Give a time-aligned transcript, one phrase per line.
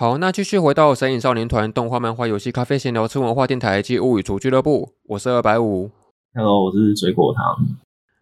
[0.00, 5.90] 好，那继续回到神隐少年团动画、漫画、游戏、咖啡闲聊、吃文化电台及物语厨俱乐部，我是二百五。
[6.34, 7.76] Hello，我是水果糖。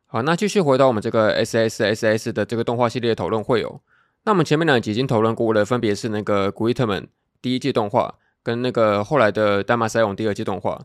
[0.08, 3.80] 好，那继续回到我们这个 S S S S 的这个动画系列讨论会哦。
[4.24, 7.00] 那我们前面两集已经讨论过了，分别是那个《古伊特曼》
[7.40, 10.84] 第一季动画，跟那个后来的《丹玛塞隆》第二季动画。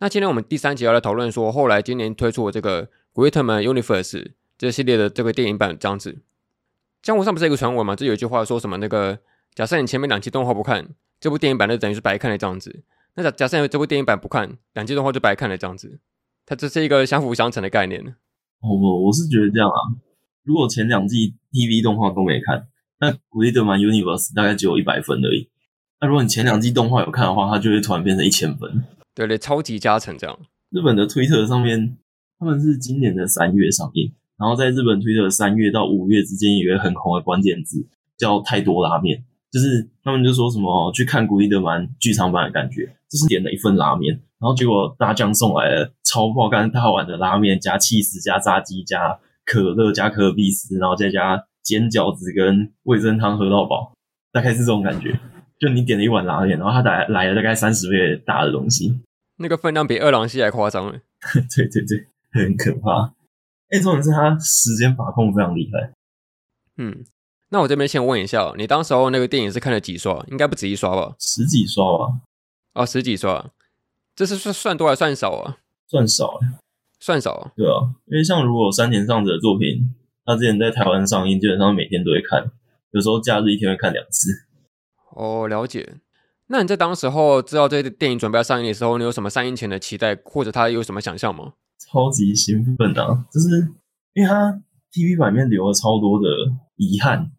[0.00, 4.02] 那今天我们第三集要来讨论说，后来今年推出的这个《古伊特曼 Universe》
[4.58, 6.18] 这系列的这个电影版这样子。
[7.00, 7.94] 江湖上不是有一个传闻嘛？
[7.94, 8.78] 这有一句话说什么？
[8.78, 9.16] 那个
[9.54, 10.88] 假设你前面两季动画不看，
[11.20, 12.82] 这部电影版就等于是白看了这样子。
[13.14, 16.00] 那假假设你这部电影版不看，两季动画就白看了这样子。
[16.44, 18.16] 它这是一个相辅相成的概念。
[18.60, 19.78] 我我，我是觉得这样啊。
[20.42, 22.66] 如果前两季 TV 动画都没看，
[22.98, 25.48] 那《古伊特曼 Universe》大概只有一百分而已。
[26.00, 28.84] 那如果你前两季动画有看的话，它就会突然变成一千分。
[29.14, 30.38] 对对，超级加成这样。
[30.70, 31.96] 日本的推特上面，
[32.38, 34.12] 他们是今年的三月上映。
[34.36, 37.86] 然后在日本推特三月到五月之间有一个很红的关键字
[38.18, 53.92] 叫“太多拉面”，就是他们就说什么去看古力德曼剧场版的感觉，就是点了一份拉面，然后结果大将送来了超爆肝大碗的拉面，加起司加炸鸡加可乐加可尔必斯，然后再加煎饺子跟味噌汤喝到饱，
[54.32, 55.16] 大概是这种感觉。
[55.60, 59.00] 就你点了一碗拉面，然后他来来了大概三十倍大的东西，
[59.38, 60.98] 那个分量比二郎系还夸张了。
[61.54, 63.14] 对对对，很可怕。
[63.70, 65.92] 哎，重点是他时间把控非常厉害。
[66.76, 67.04] 嗯，
[67.54, 70.20] 那我这边先问一下，你当时候那个电影是看了几刷？
[70.28, 71.14] 应该不止一刷吧？
[71.20, 72.18] 十几刷吧？
[72.74, 73.48] 哦，十几刷，
[74.16, 75.58] 这是算算多还算少啊？
[75.86, 76.40] 算少，
[76.98, 77.52] 算少啊。
[77.56, 79.94] 对啊，因为像如果山田尚子的作品，
[80.24, 82.50] 他之前在台湾上映，基本上每天都会看，
[82.90, 84.32] 有时候假日一天会看两次。
[85.14, 85.98] 哦，了解。
[86.48, 91.52] 那你在当时候知道这个电影准备要上映的时候，你有什么上映前的期待，或者他有什么想象吗？
[91.78, 93.24] 超级兴奋啊！
[93.30, 93.68] 就是
[94.14, 94.60] 因为他
[94.90, 96.26] TV 版面留了超多的
[96.76, 97.30] 遗憾，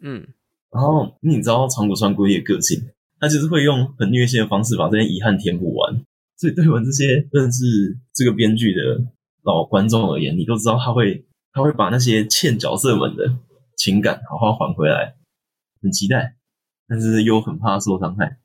[0.00, 0.26] 嗯，
[0.70, 2.80] 然后你知道长谷川圭一的个性，
[3.18, 6.04] 他就是会用很虐心的方式把这些遗憾填补完。
[6.36, 9.02] 所以对我们这些认识这个编剧的
[9.42, 13.36] 老观众而言，你都知道他会他会把那些欠角色们的
[13.76, 15.16] 情感好好还回来，
[15.82, 16.36] 很期待，
[16.86, 18.38] 但是又很怕受伤害。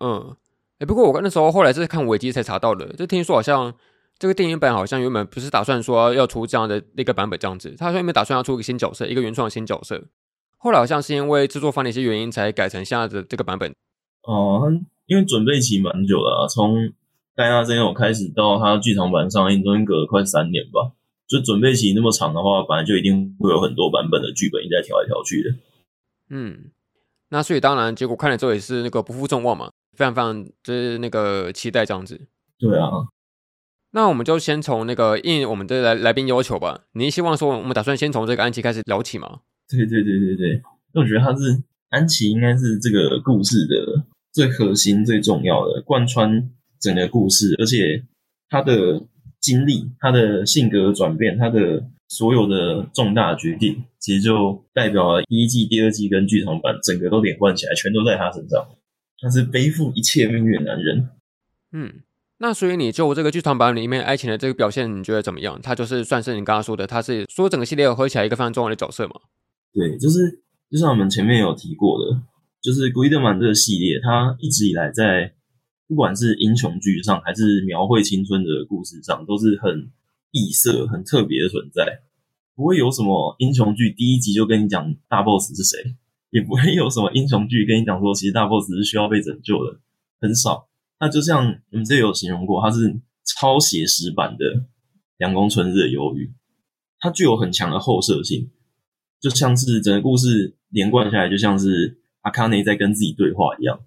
[0.00, 0.36] 嗯，
[0.78, 3.74] 哎，不过我那时候后来是看维基才查到的，就听说好像。
[4.18, 10.04] 这个电影版好像原本不是打算说要出这样的那个版本这样子，他说原本打算要出一个新角色，一个原创的新角色，
[10.56, 13.74] 后来好像是因为制作方的一些原因才改成现在的这个版本。
[14.22, 14.72] 哦、呃，
[15.06, 16.92] 因为准备期蛮久了，从
[17.34, 20.92] 戴纳真由开始到他剧场版上映，中间隔了快三年吧。
[21.26, 25.50] 就准备期那么长的话，本来就一定会有很多版本的剧本一直在调来调去的。
[26.28, 26.70] 嗯，
[27.30, 32.28] 那所以当然结果看了之后也是那个不负众望嘛，非常非常就是那个期待这样子。
[32.58, 32.90] 对啊。
[33.94, 36.80] 那我们就先从那个应我们的来来宾要求吧。
[36.94, 39.42] 您希望说我们打算先从这个安琪开始聊起吗？
[39.68, 40.60] 对对对对对，
[40.94, 46.50] 我觉得他是安琪，应该是这个故事的最核心、最重要的，贯穿
[46.80, 48.04] 整个故事，而且
[48.48, 49.00] 他的
[49.40, 58.66] 经历、他的性格转变、他的所有的重大决定，其实就代表了第一季、第二季跟剧场版整个都连贯起来，全都在他身上。
[59.20, 61.08] 他是背负一切命运的男人。
[61.70, 61.92] 嗯。
[62.38, 65.60] 那所以你就这个剧场版里面爱情的这个表现，你觉得怎么样？
[65.62, 69.14] 他就是算是你刚刚说的，他是说整个系列合起来一个非常重要的角色嘛？
[69.72, 72.20] 对，就是就像我们前面有提过的，
[72.60, 75.32] 就是古伊德曼这个系列，它一直以来在
[75.86, 79.90] 不管是英雄剧上，还是描绘青春的故事上，都是很
[80.32, 82.00] 异色、很特别的存在。
[82.56, 85.96] 不会有什么英雄剧第一集就跟你讲大 boss 是谁，
[86.30, 89.78] 也不会有什么英雄剧跟你讲说其实大 boss 是需要被拯救的，
[90.20, 90.68] 很少。
[91.04, 94.44] 那就像我们这有形容过，它是超写实版的
[95.18, 96.24] 《阳光春日的忧郁》，
[96.98, 98.50] 它具有很强的后设性，
[99.20, 103.78] 就像是整个故事连贯下来，就像是阿卡内在跟自己对话一样。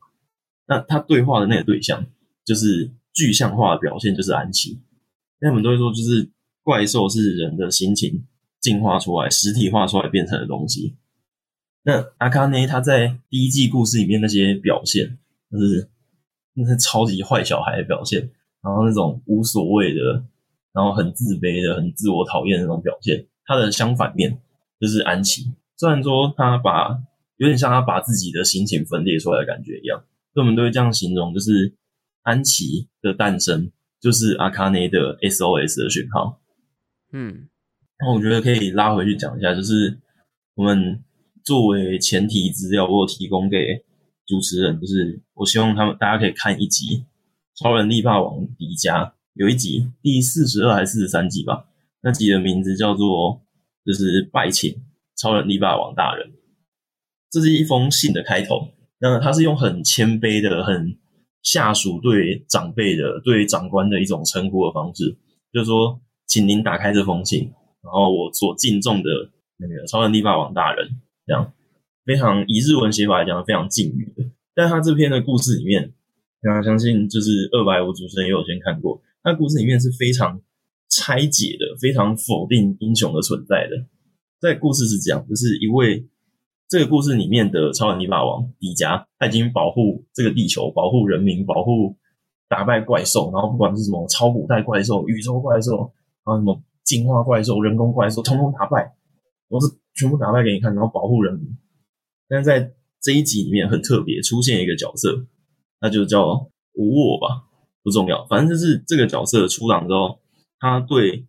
[0.67, 2.05] 那他对话的那个对象，
[2.45, 4.79] 就是具象化的表现，就是安琪。
[5.41, 6.29] 那我们都会说，就是
[6.61, 8.27] 怪兽是人的心情
[8.61, 10.95] 进化出来、实体化出来变成的东西。
[11.81, 15.17] 那阿卡内他在第一季故事里面那些表现，
[15.51, 15.89] 就是。
[16.59, 18.19] 那是超级坏小孩的表现，
[18.63, 20.25] 然后那种无所谓的，
[20.73, 23.27] 然后很自卑的、很自我讨厌的那种表现。
[23.45, 24.41] 他的相反面
[24.79, 26.99] 就是安琪，虽然说他把
[27.35, 31.75] 有点像他把自己的心情分裂出来的感觉一样，所以我们都会这样形容，就是
[32.23, 33.71] 安琪的诞生
[34.01, 36.41] 就是阿卡内的 SOS 的讯号。
[37.13, 37.47] 嗯，
[37.99, 39.99] 那我觉得可以拉回去讲一下，就是
[40.55, 41.03] 我们
[41.43, 43.85] 作为前提资料，我有提供给。
[44.27, 46.85] 主持人就是，我希望他们大家可以看一集
[47.55, 51.65] 《超人力霸王迪迦》，有一集第四十二还是四十三集吧，
[52.01, 53.41] 那集的名字叫做
[53.85, 54.75] 就是拜请
[55.15, 56.33] 超人力霸王大人。
[57.31, 58.69] 这是一封信的开头。
[58.99, 60.97] 那他是用很谦卑的、很
[61.43, 65.15] 下属对长辈的、对长官的一种称呼的方式，
[65.53, 67.43] 就是说，请您打开这封信，
[67.83, 69.09] 然后我所敬重的
[69.57, 70.89] 那个超能力霸王大人，
[71.27, 71.53] 这样
[72.07, 74.23] 非常以日文写法来讲非常敬语的。
[74.55, 75.93] 但他这篇的故事里面，
[76.41, 80.41] 大家相信就是二百五主持人也有先看过，他故事里面是非常
[80.89, 83.85] 拆解的，非常否定英雄的存在的。
[84.39, 86.07] 在故事是这样，就是一位。
[86.69, 91.95] 这个故事里面的超能力霸王迪迦，他已经保护这个地球，保护人民，保护
[92.49, 95.93] 打败怪兽，然后不管是什么超古代怪兽、宇宙怪兽，
[96.25, 98.91] 然后什么进化怪兽、人工怪兽，统统打败，
[99.49, 101.47] 都是全部打败给你看，然后保护人民。
[102.29, 105.25] 但在这一集里面很特别，出现一个角色，
[105.81, 107.43] 那就叫无我吧，
[107.83, 110.19] 不重要，反正就是这个角色出场之后，
[110.59, 111.25] 他对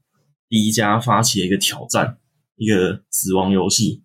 [0.49, 2.19] 迪迦发起了一个挑战，
[2.57, 4.03] 一个死亡游戏。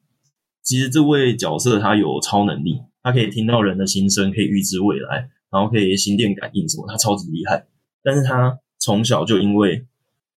[0.61, 7.67] 其实这位角色他有超能力，他可以听到人的心声，可以预知未来，然后可以心电感应什么，他超级厉害。
[8.03, 9.87] 但是他从小就因为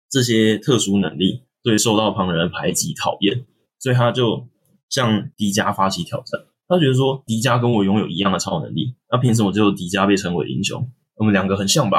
[0.09, 3.45] 这些特殊能力，对受到旁人的排挤讨厌，
[3.79, 4.47] 所以他就
[4.93, 6.39] 向迪迦发起挑战。
[6.67, 10.87] 他觉得说迪迦跟我拥有一样的超能力，那凭什么只有迪迦被称为英雄？
[11.15, 11.97] 我们两个很像吧？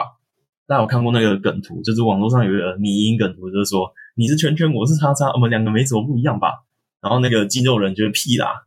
[0.68, 6.64] 大家有看过那个梗图，就是网络上有一个迷因梗图，就是说你是圈圈，我是叉叉，我们两个没什么不一样吧？
[7.00, 8.64] 然后那个肌肉人觉得屁啦，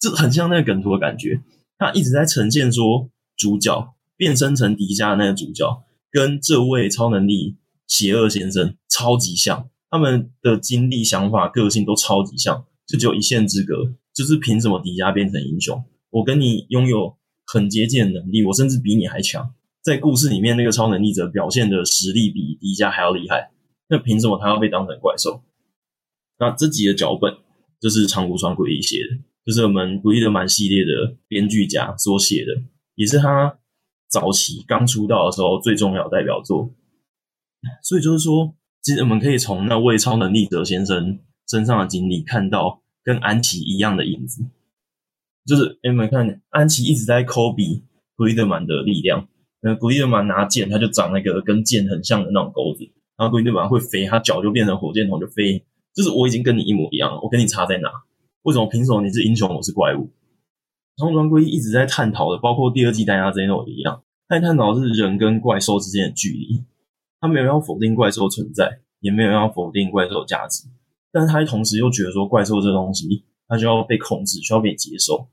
[0.00, 1.40] 这很像那个梗图的感觉。
[1.78, 7.56] 他一直在呈现说，主角变身成迪迦的那个主角，跟这位超能力
[7.86, 13.94] 邪恶先生超级像，他们的经历、想法、个性都超级像，就只有一线之隔。
[14.12, 15.82] 就是凭什么迪迦变成英雄？
[16.10, 17.16] 我跟你拥有
[17.46, 19.54] 很接近的能力，我甚至比你还强。
[19.82, 23.50] 在故事里面，那个超能力者表现的实力比迪迦还要厉害，
[23.88, 25.42] 那凭什么他要被当成怪兽？
[26.38, 27.34] 那这集的脚本。
[27.80, 32.62] 就是长谷川圭一写的，就是我们古伊德曼系列的编剧家所写的，
[32.94, 33.58] 也是他
[34.08, 36.72] 早期刚出道的时候最重要的代表作。
[37.82, 41.18] 所以就是说，其实我们可以从那位超能力者先生
[41.48, 44.44] 身上的经历看到跟安琪一样的影子。
[45.44, 47.82] 就是你们看，安琪一直在抠鼻
[48.16, 49.28] 古伊德曼的力量。
[49.60, 52.84] 那古伊德曼拿剑，他就长那个跟剑很像的那种钩子，
[53.16, 55.64] 然后古伊德曼会飞，他脚就变成火箭筒就飞。
[55.94, 57.88] 就是我已经跟你一模一样了，我跟你差在哪？
[58.42, 60.10] 为什么凭什么你是英雄，我是怪物？
[60.96, 66.64] 长谷川圭一直在探讨的，包括第二季《大家这种一样，他在探讨的是人跟怪兽之间的距离。
[67.20, 70.68] 他没有要否定怪兽存在，也没有要否定怪兽价值，
[71.12, 75.28] 但是他同时又觉得说怪兽这东西，它需要被控制，需要被接受。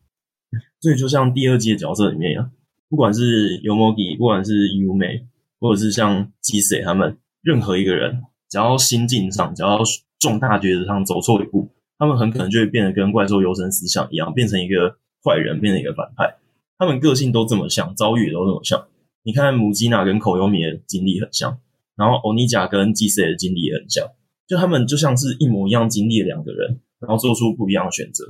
[0.81, 2.51] 所以就像第二季的角色里面一样，
[2.89, 5.23] 不管是 Yomogi，不管是 Yume，
[5.59, 9.79] 或者是像 g i s e 他们，任何一个人，只要心境上，只要
[10.19, 16.37] 重大抉择上走错一步，他们很可能就会变得跟怪兽优生思想一样，变成一个坏人，变成一个反派。
[16.77, 18.87] 他们个性都这么像，遭遇也都这么像。
[19.23, 21.59] 你看母鸡娜跟口优米的经历很像，
[21.95, 24.07] 然后欧尼甲跟基塞的经历也很像，
[24.49, 28.25] 就他们就像是一模一样经历的两个人，然后做出不一样的选择。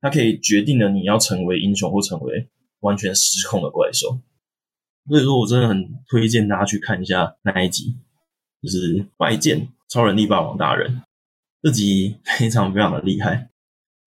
[0.00, 2.48] 他可以决定了你要成为英雄或成为
[2.80, 4.20] 完全失控的怪兽。
[5.06, 7.94] 所以说我真的很推荐大家去看一下那一集，
[8.62, 11.02] 就是拜见超能力霸王大人，
[11.60, 13.50] 这集非常非常的厉害。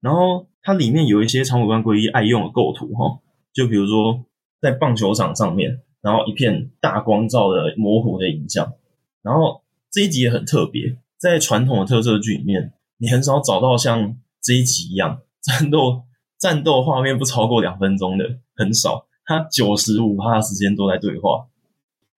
[0.01, 3.19] 然后它里面有一些长尾关龟一爱用的构图哈，
[3.53, 4.25] 就比如说
[4.59, 8.73] 在棒球场上面，然后一片大光照的模糊的影像。
[9.21, 16.03] 然后这一集也很特别，在传统的特色剧里面，你很少找到像这一集一样战斗
[16.39, 19.07] 战斗画面不超过两分钟的，很少。
[19.25, 21.47] 它九十五趴时间都在对话，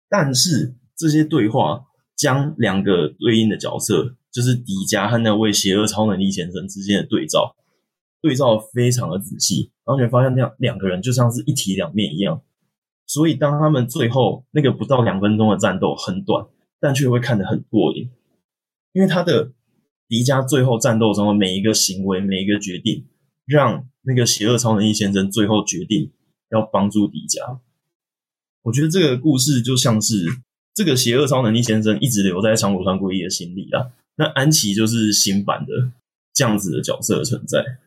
[0.09, 1.85] 但是这些对话。
[2.19, 7.55] 将两个对应的角色，就是迪迦和那位邪恶超能力先生之间的对照，
[8.21, 12.41] 对照非常的仔细，然后你发现那样两个人就像是一体两面一样。
[13.07, 16.45] 所以当他们最后那个不到两分钟的战斗很短，
[16.81, 18.09] 但却会看得很过瘾，
[18.93, 19.51] 因为他的
[20.07, 23.05] 迪迦最后战斗中的每一个行为、每一个决定，
[23.45, 26.11] 让那个邪恶超能力先生最后决定
[26.51, 27.59] 要帮助迪迦。
[28.63, 30.41] 我觉得这个故事就像是。
[30.71, 33.91] 这个邪恶超能力先生一直留在长谷川圭一的心里啊。
[34.15, 35.91] 那安琪就是新版的
[36.33, 37.79] 这样子的角色存在。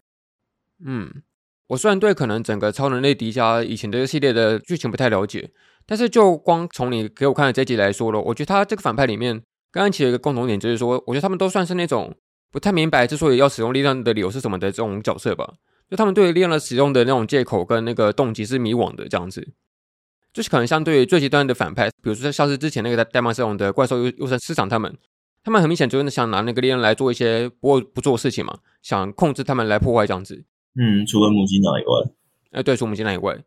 [0.84, 1.22] 嗯，
[1.68, 5.52] 我虽然对可能整个超能力迪迦以前这个系列的剧情不太了解，
[5.86, 9.42] 但是就光从你给我看的这集来说了，我觉得他这个反派里面
[9.72, 12.14] 跟安琪有一个共同点，就是说，我觉得他们都算是那种
[12.52, 15.54] 不太明白之所以要使用力量的理由是什么的这种角色吧。
[15.90, 19.52] 就他们对于力量的使用的那种借口跟那个动机是迷惘的这样子。
[20.32, 24.96] 就是可能相对于最极端的反派，比如说像是之前那个戴玛瑟隆的怪兽优优生师长他们，
[25.44, 30.44] 他们很明显就是想拿那个力量来做一些不不做事情嘛，想控制他们来破坏这样子。
[30.74, 32.12] 嗯，除了母鸡那以外，
[32.52, 33.44] 哎，对，除母鸡那以外，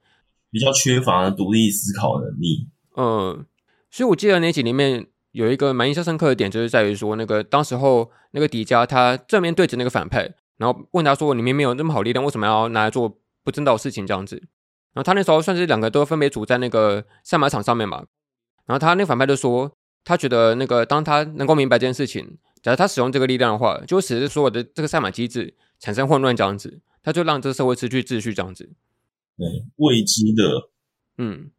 [0.52, 2.68] 比较缺乏独立思考能力。
[2.96, 3.44] 嗯，
[3.90, 14.38] 所以我记得那集里面有一个蛮印象深刻的点，就是在于说，那个当时候那个迪迦他正面对着那个反派，然后问他说：“你明明有那么好力量，为什么要拿来做不正道的事情？”这样子。
[14.94, 18.06] 然后他那时候算是两个都分别处在那个赛马场上面嘛。
[18.66, 19.76] 然后他那个反派就说，
[20.06, 28.72] 他觉得那个当他能够明白这件事情，假如他使用这个力量的话，就会使得所有的这个赛马机制产生混乱这样子，他就让这个社会失去秩序这样子。
[29.38, 30.70] 对，未知的，
[31.18, 31.52] 嗯。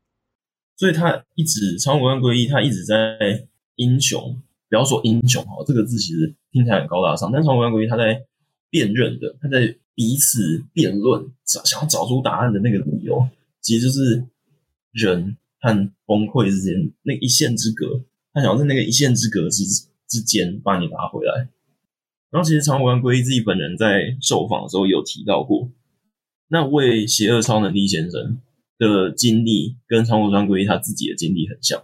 [0.79, 2.95] 所以他一直长谷川圭一，他一直在
[3.77, 8.25] 英雄，不要说英雄哈，这个字其实听起来很高大上，但长谷川圭一他在
[8.69, 13.27] 辨认的，他在彼此辩论，想想要找出答案的那个理由，
[13.61, 14.25] 其实就是
[14.93, 18.03] 人和崩溃之间那一线之隔，
[18.33, 19.65] 他想要在那个一线之隔之
[20.09, 21.49] 之间把你拉回来。
[22.31, 25.71] 然后其实长谷川圭一自己本人在受访的时候有提到过，
[26.49, 28.41] 那位邪恶超能力先生。
[28.79, 31.83] 的经历跟长谷川圭一他自己的经历很像，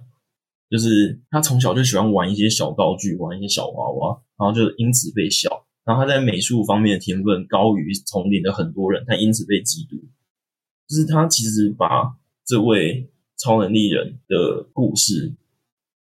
[0.73, 5.67] 就是他从小就喜欢玩一些小道具，玩一些小娃娃，然后就因此被笑。
[5.85, 10.01] 然后他在美术方面的天分高于丛林的很多人，他因此被嫉妒。
[10.89, 12.15] 就是他其实把
[12.47, 15.35] 这位超能力人的故事，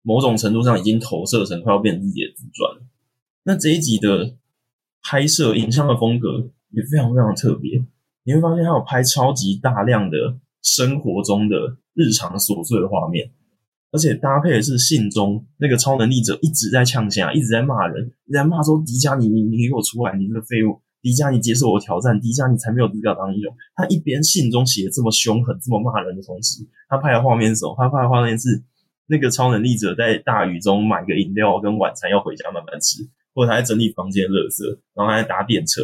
[0.03, 2.81] 某种程度上已经投射成快要变成自己的自传。
[3.43, 4.37] 那这一集的
[5.03, 7.85] 拍摄影像的风格也非常非常特别，
[8.23, 10.39] 你会发现他有拍超级大量的。
[10.63, 13.31] 生活中的日常琐碎的画面，
[13.93, 20.17] 而且搭配的是信中那个超能力者一直在呛声，一直在骂人，一直在骂说：“迪迦，你你你给我出来！
[20.17, 20.81] 你这个废物！
[21.03, 22.21] 迪迦，你接受我挑战！
[22.21, 27.75] 迪迦，你才没有资格当英雄！”他一边信中写这么凶狠、这么骂人的同时，他拍的画面是什么？
[27.77, 28.63] 他拍的画面是
[29.07, 33.03] 那个超能力者在大雨中买个饮料跟晚餐要回家慢慢吃，
[33.35, 35.83] 或者他在整理房间的垃圾，然后他在搭电车，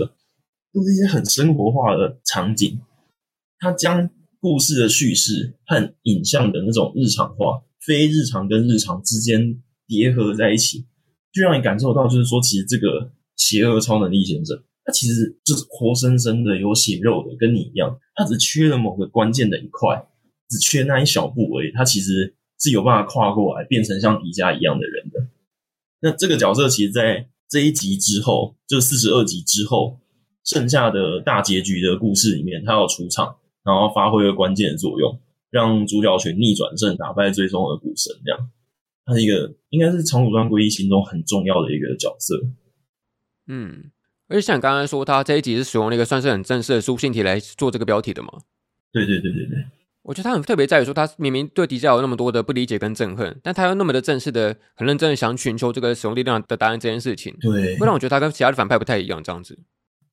[0.72, 2.80] 都是一些很生活化的场景。
[3.58, 4.08] 他将
[4.40, 10.87] 故事的叙事和影像的那种日常化，非日常跟日常之间叠合在一起，
[11.33, 20.07] 就让你感受到，就是说，其实这个邪恶超能力先生，他其实就是活生生的有血肉的，跟你一样，他只缺了某个关键的一块，
[20.49, 25.28] 只缺那一小步而已，他其实是有办法跨过来，变成像迪迦一样的人的。
[26.00, 29.99] 那这个角色，其实在这一集之后，就四十二集之后，
[30.45, 33.37] 剩下的大结局的故事里面，他要出场。
[33.66, 35.20] 然后发挥了关键的作用，
[35.50, 38.14] 让主角群逆转胜，打败最终的股神。
[38.25, 38.50] 这样，
[39.04, 42.40] 他是一个应该是长谷川圭一心中很重要的一个角色。
[43.49, 43.90] 嗯，
[44.28, 48.28] 而且像你刚刚说，他这一集是使用那个算是很正式的书信体来做这个标题的嘛？
[48.92, 49.64] 对对对对对，
[50.02, 59.20] 我觉得他很特别在于说，他明明对迪迦有那么多的不理解跟憎恨，但他又那么的正式的、很认真的想寻求这个使用力量的答案这件事情，对，会让我觉得他跟其他的反派不太一样。
[59.23, 59.58] 这样子，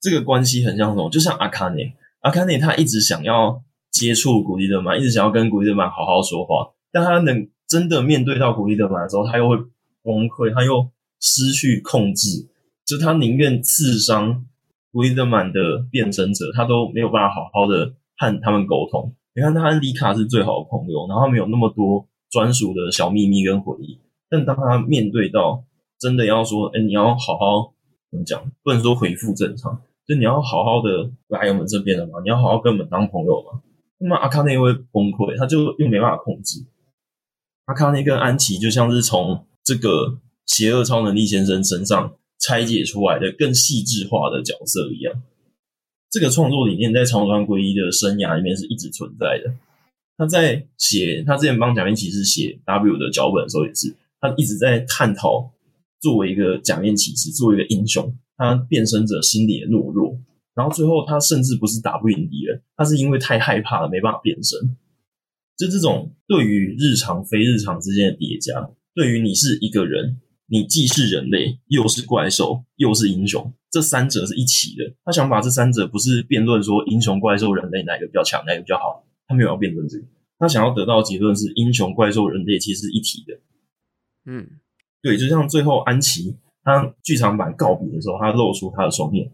[0.01, 1.07] 这个关系很像什么？
[1.12, 1.93] 就像阿卡内。
[2.24, 3.62] 阿卡内他一直想要
[3.92, 9.58] 接触古力德曼，一直想要跟古力德曼好好说话，但他能真的面对到古力德曼的时候，他又会
[10.01, 10.89] 崩溃，他又
[11.20, 12.48] 失去控制，
[12.86, 14.46] 就他宁愿刺伤
[14.92, 19.13] 古力德曼的变身者，他都没有办法好好的和他们沟通。
[19.36, 24.00] 你看，他和丽卡是最好的朋友，然后他们有那么多专属的小秘密跟回忆，
[24.30, 25.65] 但当他面对到
[26.00, 27.74] 真的要说，哎，你要好好
[28.10, 29.82] 怎么讲，不能说恢复正常。
[30.05, 32.19] 就你要好好的来我们这边了嘛？
[32.24, 33.62] 你要好好跟我们当朋友嘛？
[34.00, 36.65] 那么阿卡内会崩溃，他就又没办法控制。
[37.65, 45.24] 阿卡内跟安琪就像是从这个邪恶超能力先生身上拆解出来的更细致化的角色一样。
[46.10, 49.53] 这个创作理念在长川圭一的生涯里面是一直存在的。
[50.17, 55.50] 他在写他之前帮假面骑士写 W 的脚本的时候，也是他一直在探讨
[56.01, 58.13] 作为一个假面骑士，作为一个英雄。
[58.43, 60.19] 他变身者心里的懦弱，
[60.53, 64.75] 然后最后他甚至不是打不赢敌人，他是因为太害怕了，没办法变身。
[65.55, 74.93] 就这种对于日常非日常之间的叠加，对于你是一个人，你既是人类，又是怪兽，又是英雄，这三者是一起的。
[75.05, 80.05] 他想把这三者不是辩论说英雄、怪兽、人类哪个比较强，哪个比较好，他没有要辩论这个，
[80.38, 83.39] 他想要得到的结论是英雄、怪兽、人类其实是一体的。
[84.25, 84.59] 嗯，
[85.01, 86.35] 对，就像最后安琪。
[86.63, 89.32] 他剧场版告别的时候，他露出他的双眼。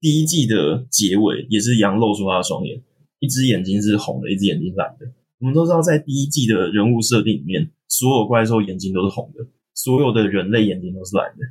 [0.00, 2.82] 第一季的结尾也是一样，露出他的双眼，
[3.20, 5.06] 一只眼睛是红的，一只眼睛是蓝的。
[5.38, 11.44] 我们都知道，在第一季的人物设定里面，所有怪兽眼睛都是红的，所有的人类眼睛都是蓝的，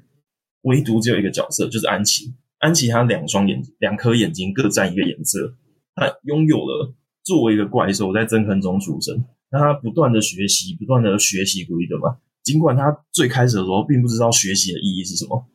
[0.64, 2.34] 唯独只有一个角色，就是安琪。
[2.60, 5.56] 安琪他两双眼睛，两颗眼睛各占一个颜色。
[5.96, 12.18] 他拥有了作为一个怪兽在憎恨中出生，那他不断的学习，不断的学习古力德曼。
[12.44, 15.46] 尽管他最开始的时候并不知道学习的意义是什么，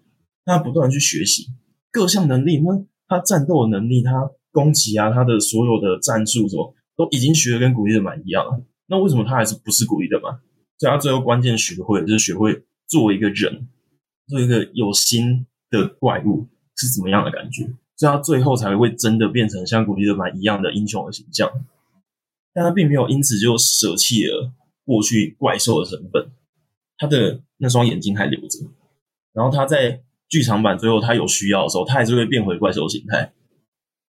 [0.45, 1.47] 他不断去学习
[1.91, 8.63] 各项能力，那他战斗的能力，他攻击啊，他的所有的战术什么都已经学的跟古力德曼一样了。
[8.87, 10.39] 那为什么他还是不是古力德曼？
[10.79, 13.69] 所以他最后关键学会就是学会做一个人，
[14.29, 17.65] 做一个有心的怪物是怎么样的感觉。
[17.97, 21.51] 所以他最后才会真的变成像古力德曼一样的英雄的形象。
[22.53, 24.53] 但他并没有因此就舍弃了
[24.85, 26.31] 过去怪兽的身份，
[26.99, 28.59] 他的那双眼睛还留着。
[29.33, 33.33] 然后他在剧场版最后他有需要的时候，他还是会变回怪兽形态。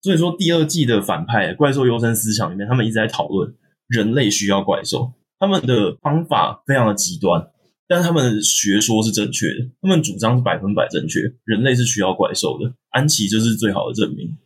[0.00, 3.52] 所以说第二季的反派怪兽优生思想里面，他们一直在讨论
[3.88, 7.50] 人类需要怪兽，他们的方法非常的极端，
[7.88, 12.72] 但是他们的学说是正确的，他们主张是百分百正确，人类是需要怪兽的。
[12.90, 14.38] 安琪就是最好的证明，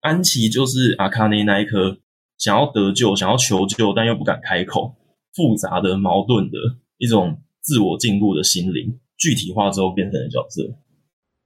[0.00, 1.96] 安琪就是阿卡内那一颗
[2.36, 4.94] 想要得救、想要求救但又不敢开口、
[5.34, 6.58] 复杂的、矛盾的
[6.98, 10.76] 一种自我进步的心灵，具体化之后变成的角色。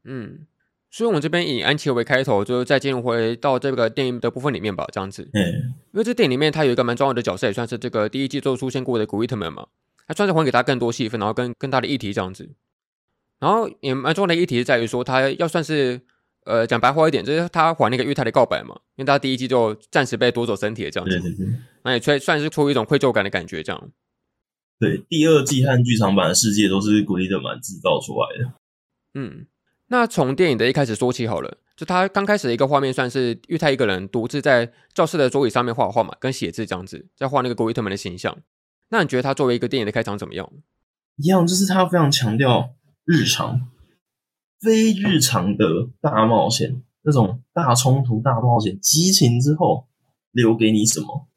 [0.04, 0.40] 嗯。
[0.90, 5.28] 所以，我们这边以安琪为开头，就再进入回到这个电影的部分里面吧，这样子。
[5.34, 5.44] 嗯，
[5.92, 9.66] 因为这电影里面它有一个蛮重要的角色，也算是这个第一季就出现过的古伊特曼嘛，
[10.06, 12.48] 他算是还给他更多戏份，然后跟更大的议题这样子。
[13.38, 16.00] 然后也蛮重要的议题是在于说，他要算是
[16.46, 21.20] 呃讲白话一点，就是他还那个玉太的告白嘛，因为他第一季就暂时被夺走身体了这样子，
[21.82, 23.90] 那也算算是出于一种愧疚感的感觉这样。
[24.78, 28.52] 对，第二季和剧场版的世界都是古力特曼制造出来的。
[29.14, 29.46] 嗯。
[29.90, 38.36] 那从电影的一开始说起好了，就他刚开始的一个画面，算是玉太一个人独自在教室的桌椅上面画画嘛，跟写字这样子，在画那个古力特曼的形象。
[38.90, 40.46] 那你觉得他作为一个电影的开场怎么样？
[41.16, 42.74] 一样，就是他非常强调
[43.06, 43.70] 日常、
[44.60, 49.88] 非日常的大冒险，那种大冲突、大冒险、激情之后
[50.32, 51.27] 留给你什么，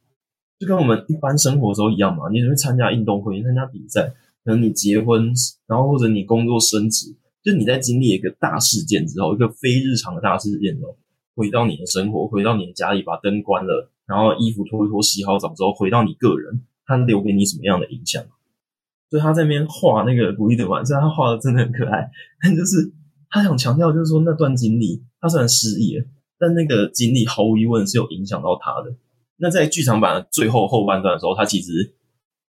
[0.61, 2.29] 就跟我们一般生活的时候一样嘛。
[2.31, 4.13] 你会参加运动会，你参加比赛，
[4.45, 5.33] 可能你结婚，
[5.65, 7.15] 然后或者你工作升职。
[7.41, 10.95] 就你在经历一个大事件之后，一个非日常的大事件之后，
[11.35, 18.23] 回到你的生活，回到你的家里，把灯关了，然后衣服脱一脱，洗好澡之后，回到你个人，他留给你什么样的影响？
[19.09, 22.93] 所以他在那边画那个古伊德曼，虽然他画的真的很可爱，但就是
[23.31, 26.05] 他想强调，就是说那段经历，他虽然失忆了，
[26.37, 28.93] 但那个经历毫无疑问是有影响到他的。
[29.41, 31.95] 那在剧场版的最后后半段的时候，他其实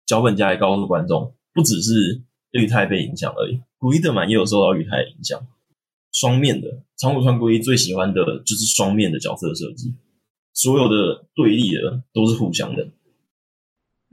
[0.07, 2.23] 脚本家也告诉观众，不只是
[2.53, 3.61] 玉太被影响而已。
[3.77, 5.45] 古伊德曼也有受到玉太影响，
[6.13, 9.95] 双面的长谷川圭一最喜欢的就是双面的角色设计，
[10.55, 12.87] 所有的对立的都是互相的。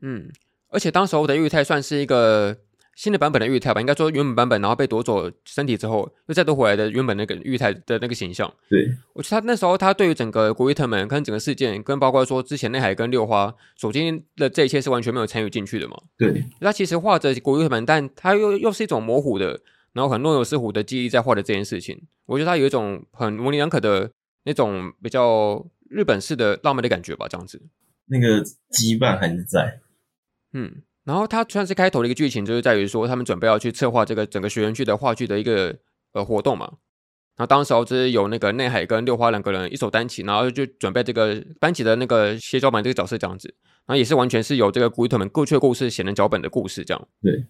[0.02, 0.32] 嗯，
[0.70, 2.58] 而且当时候的玉太算是一个
[2.96, 8.54] 新的版本的玉太吧，应该说原本版本，然后被夺走身体之后又再夺回来的原本那个玉太的那个形象。
[8.70, 15.98] 对，我觉得他那时候他对于整个古伊特门跟整个事件，跟包括说之前内海跟六花所经历的这一切是完全没有参与进去的嘛。
[16.18, 19.60] 对，他其实画着古伊特门，但他又又是一种模糊的，
[19.94, 22.00] 然后很若有似无的记忆在画的这件事情。
[22.28, 24.12] 我觉得他有一种很模棱两可的
[24.44, 27.60] 那种比较日本式的浪漫的感觉吧，这样子。
[28.06, 29.80] 那个羁绊还是在，
[30.54, 30.84] 嗯。
[31.06, 35.76] 然后他算是开头的一个剧情，就是在于说他们准备要去策划这个整个学园剧的话剧的一个
[36.14, 36.66] 呃活动嘛。
[37.36, 43.54] 然后当时候就是有那个内海跟六花两个人一手担起，然后就准备这个班级的那个写脚本这个角色这样子。
[43.86, 47.08] 然后也是完全是有这个古伊特们过去的故事写成脚本的故事这样。
[47.22, 47.46] 对。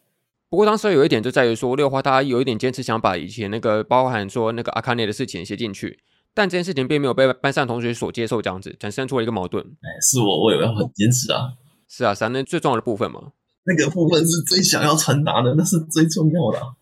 [0.50, 6.00] 不过当时有一点就在于说六花他有一点坚持想把以前那个包含说那个阿卡内的事情写进去，
[6.34, 9.64] 但这件事情并没有被班上同学所接受，这样子产生出了一个矛盾。
[9.64, 11.54] 哎，是我，我也要很坚持啊。
[11.90, 13.32] 是啊，反正，最重要的部分嘛。
[13.66, 16.76] 那个部分是最想要传达的，那是最重要的啊。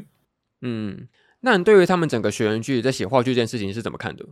[0.62, 1.08] 嗯，
[1.40, 4.26] 那你对于他们整个学员剧在写话剧这件事情是怎么看的？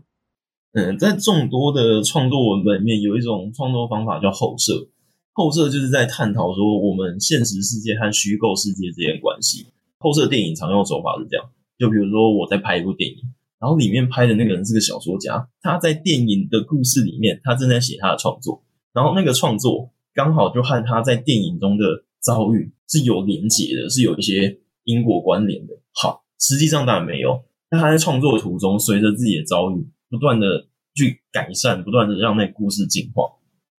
[0.73, 4.89] 嗯，在众多的创作文本里面，有一种创作方法叫后设。
[5.33, 9.67] 后设就是在探讨说我们现实世界和虚构世界之间的关系。
[9.99, 13.17] 后设电影常用的手法是这样，就比如说我在拍一部电影，
[13.59, 19.91] 然后里面拍的那个人是个小说家，他在电影的故事里面，他正在写他的创作，然后那个创作。
[20.19, 21.85] 刚好就和他在电影中的
[22.19, 25.75] 遭遇是有连结的，是有一些因果关联的。
[25.95, 27.45] 好，实际上当然没有。
[27.71, 33.23] 但他在创作途中，随着自己的遭遇，不断的去改善，不断的让那故事进化，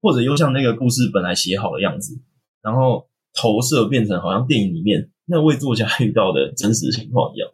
[0.02, 2.18] 或者又像那个故事本来写好的样子，
[2.62, 7.50] 然后投射变成好像电影里面那位作家遇到的真实情况一样。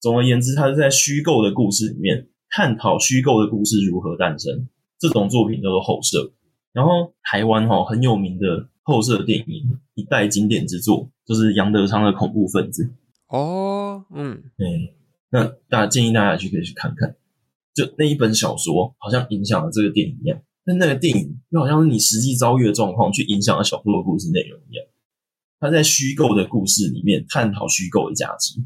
[0.00, 4.66] 总而言之，他是在虚构的故事里面探讨虚构的故事如何诞生。
[4.98, 6.32] 这种作品叫做后设。
[6.72, 12.84] 然后台湾哈很有名的后设电影一代经典之作，就是杨德昌的《恐怖分子》
[13.36, 14.94] 哦，嗯，对，
[15.30, 17.16] 那大家建议大家去可以去看看，
[17.74, 24.86] 就那一本小说好像影响了这个电影一样，但那个电影又好像是你实际遭遇的状况去影响了小说的故事内容一样，
[25.60, 28.60] 他在虚构的故事里面探讨虚构的价值，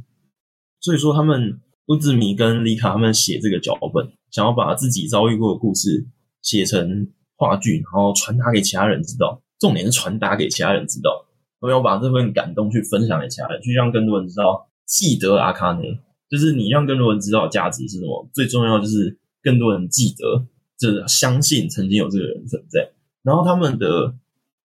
[0.80, 6.06] 所以说他们乌兹米跟里卡他们写这个脚本，想要把自己遭遇过的故事
[6.40, 7.08] 写成
[7.42, 9.42] 话剧，然后传达给其他人知道。
[9.58, 11.26] 重点是传达给其他人知道，
[11.58, 15.98] 我要把这份感动去分享给其他人，去让更多人知道，记得阿卡内，
[16.30, 18.28] 就是你让更多人知道价值是什么。
[18.32, 20.46] 最重要就是更多人记得，
[20.78, 22.92] 就是相信曾经有这个人存在。
[23.24, 24.14] 然后他们的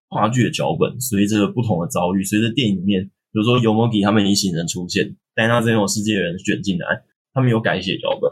[0.09, 8.31] 话剧的脚本随着不同的遭遇，随着电影里面，比如说尤摩吉他们一行人出现，戴纳这种世界的人选进来，他们有改写脚本。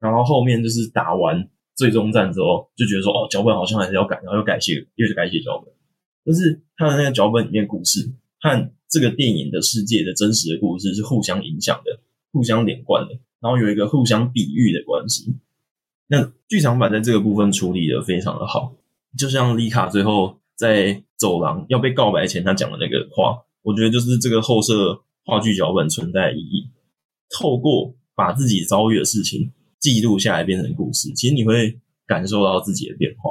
[0.00, 5.72] 然后后面就是打完最终战之后，就觉得说哦，脚本好像还是要改，然后又改写，又是改写脚本。
[6.24, 8.10] 但是他的那个脚本里面故事
[8.40, 12.00] 和这个电影的世界的真实的故事是互相影响的、
[12.32, 15.36] 互相连贯的，然后有一个互相比喻的关系。
[16.08, 18.74] 那剧场版在这个部分处理的非常的好，
[19.18, 26.70] 就像丽卡最后在走廊要被告白前他讲的那个话，我觉得就是这个后设话剧脚本存在意义，
[27.28, 29.52] 透过把自己遭遇的事情。
[29.78, 33.30] 记录下来变成故事，其实你会感受到自己的变化。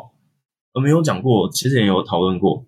[0.74, 2.66] 我没有讲过，其实也有讨论过，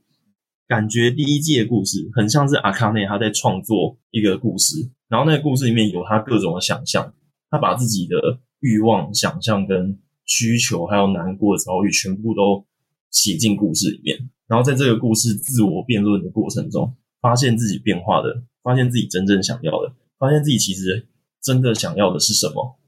[0.67, 7.13] 感觉第一季的故事很像是阿卡内他在创作一个故事，然后那个故事里面有他各种的想象，
[7.49, 12.65] 他把自己的欲望、想象跟需求，还有难过的遭遇，全部都
[13.11, 14.29] 写进故事里面。
[14.47, 21.07] 然后在这个故事自我辩论的过程中，发现自己变化的，发现自己真正想要的，发现自己其实
[21.41, 22.79] 真的想要的是什么。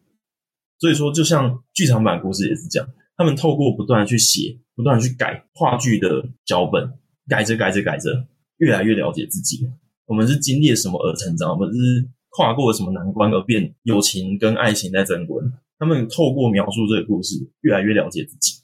[0.80, 6.94] 所以说，就像剧场版故事也是这样，他们透过不断的去写，不断的去改话剧的脚本，
[7.28, 8.26] 改着改着改着，
[8.58, 9.70] 越来越了解自己。
[10.06, 11.52] 我们是经历了什么而成长？
[11.52, 13.76] 我们是跨过了什么难关而变？
[13.84, 15.42] 友情跟爱情在争夺。
[15.78, 18.64] 他们透过描述这个故事，越来越了解自己。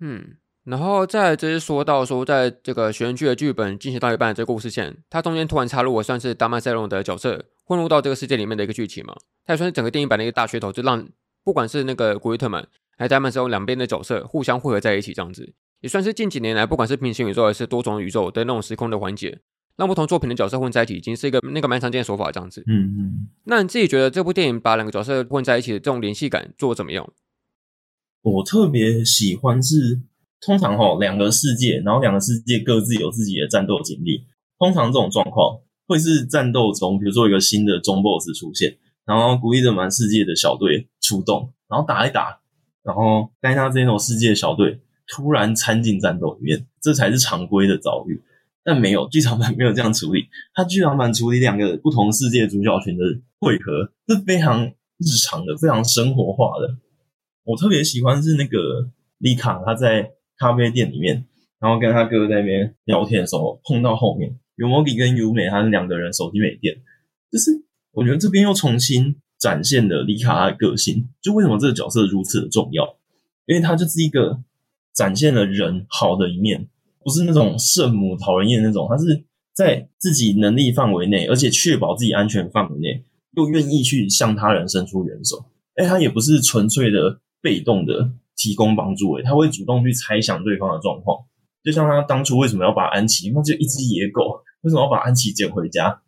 [0.00, 7.46] 嗯，然后再就是说到说，在这个悬疑剧的剧本进行到一半的这个故事线，它中间突然插入我算是达玛塞隆的角色。
[7.64, 9.14] 混入到这个世界里面的一个剧情嘛，
[9.44, 11.08] 它也算是整个电影版的一个大噱头，就让
[11.44, 19.40] 不管是那个古力特曼还是戴曼斯隆两边的角色互相汇合在一起，这样子也算是近几年来不管是平行宇宙还是多重宇宙的那种时空的环节，
[19.76, 22.62] 让不同作品的角色混在一起，已经是一个那个蛮常见的手法，这样子。
[22.66, 23.28] 嗯嗯。
[23.44, 27.12] 那你自己觉得这部电影把两个角色混在一起的这种联系感做得怎么样？
[28.22, 30.00] 我特别喜欢是
[30.40, 34.26] 通常哈两个世界，然后两个世界各自有自己的战斗经历，
[34.58, 35.58] 通常这种状况。
[35.88, 42.40] 会是战斗中，比如说一个新的中 BOSS 出现，然后古力德曼世界的小队出动，然后打一打，
[42.82, 48.22] 然后戴纳这种世界小队突然参进战斗里面，这才是常规的遭遇。
[48.64, 53.04] 但没有剧场版没有这样处理，它剧场版处理两个不同世界主角群的
[53.40, 56.76] 汇合是非常日常的、非常生活化的。
[57.42, 58.88] 我特别喜欢是那个
[59.18, 61.26] 丽卡，他在咖啡店里面，
[61.58, 64.38] 然后跟他哥在那边聊天的时候碰到后面。
[64.54, 66.76] 有摩比跟尤美，他们两个人手机没电，
[67.32, 67.50] 就是
[67.92, 71.08] 我觉得这边又重新展现了丽卡的个性。
[71.20, 72.96] 就为什么这个角色如此的重要？
[73.46, 74.40] 因为他就是一个
[74.94, 76.68] 展现了人好的一面，
[77.02, 78.86] 不是那种圣母讨人厌那种。
[78.88, 83.04] 他是在自己能力范围内，而且确保自己安全范围内，
[83.36, 85.44] 又愿意去向他人伸出援手。
[85.74, 91.18] 哎，他也不是纯粹的被动的提供帮助，哎，他会主动去猜想对方的状况。
[91.64, 96.02] 就像他当初为什么要把安琪，那就一只野狗，为什么要把安琪捡回家？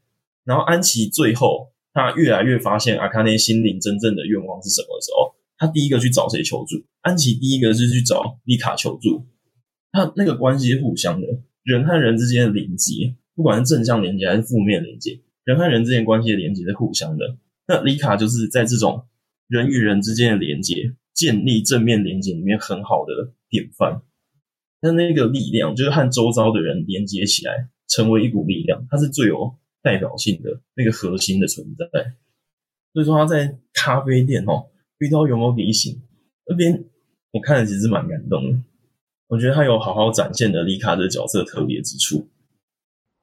[0.45, 6.85] 然后安琪最后他越来越发现阿卡内心灵真正的愿望是什么的时候，他第一个去找谁求助？
[7.01, 9.25] 安琪第一个是去找丽卡求助。
[9.93, 11.27] 他那个关系是互相的，
[11.63, 17.37] 人和人之间的连接，不管是正向连接还是负面连接，人和人之间关系的连接是互相的。
[17.69, 19.05] 那丽卡就是在这种
[19.47, 24.03] 人与人之间的连接，建立正面连接里面很好的典范。
[24.83, 29.55] 那那个力量就是和周遭的人连接起来，成为一股力量，它是最有
[29.85, 31.87] 代表性的那个核心的存在。
[32.93, 34.67] 所以说他在咖啡店哦
[34.99, 36.01] 遇到尤摩吉一行
[36.47, 36.85] 那边，
[37.33, 38.59] 我看了其实蛮感动的。
[39.29, 42.29] 我觉得他有好好展现的丽卡的角色特别之处。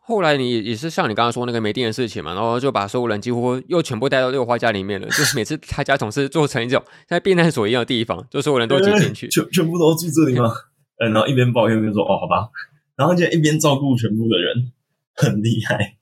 [0.04, 10.52] 后来你也是像你刚刚说那个没电的事情嘛，然后就把所有人几乎又全部带到六花家里面了，就是每次他家总是做成一种像避难所一样的地方，就所有人都挤进去， 全全部都住这里吗？
[10.98, 12.50] 嗯然后一边抱怨一边说：“哦，好吧。”
[12.98, 14.72] 然后就一边照顾全部的人，
[15.16, 15.98] 很厉害。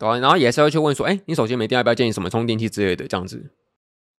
[0.00, 3.52] 对啊，然后也是会去问说：“哎，你手机没电，要不要建议什么充电器之类的？”这样子，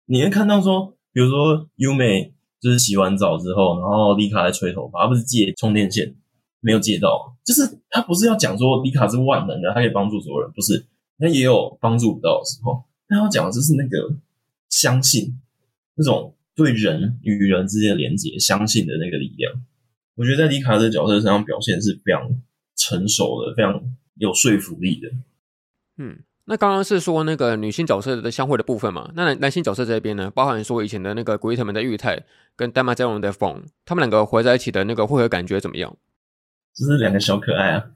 [0.05, 6.15] 你会看到说，比如说优美就是洗完澡之后，然后丽卡在吹头发，他不是借充电线，
[6.59, 10.85] 没有借到，就是他不是要讲说丽卡是万能的，他可以帮助所有人，不是？
[11.17, 12.83] 那也有帮助不到的时候。
[13.07, 14.15] 他要讲的就是那个
[14.69, 15.37] 相信，
[15.95, 19.51] 那种对人与人之间的连接，相信的那个力量。
[20.15, 22.29] 我觉得在丽卡这个角色身上表现是非常
[22.77, 23.81] 成熟的，非常
[24.15, 25.09] 有说服力的。
[25.97, 29.11] 嗯，那刚刚是说那个女性角色的相会的部分嘛？
[29.15, 32.23] 那男男性角色这边呢，包含说以前的那个古伊特们的玉太
[32.55, 35.95] 跟丹玛灾龙的风，他们两个活在一起的那个会合感觉怎么样？
[36.73, 37.91] 就是两个小可爱啊，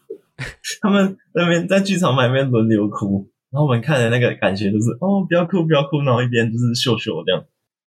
[0.80, 7.44] 他们那边在剧场版那边轮流哭，然后我们看的那个感觉就是哦，不要哭不要哭，然后一边就是秀秀这样，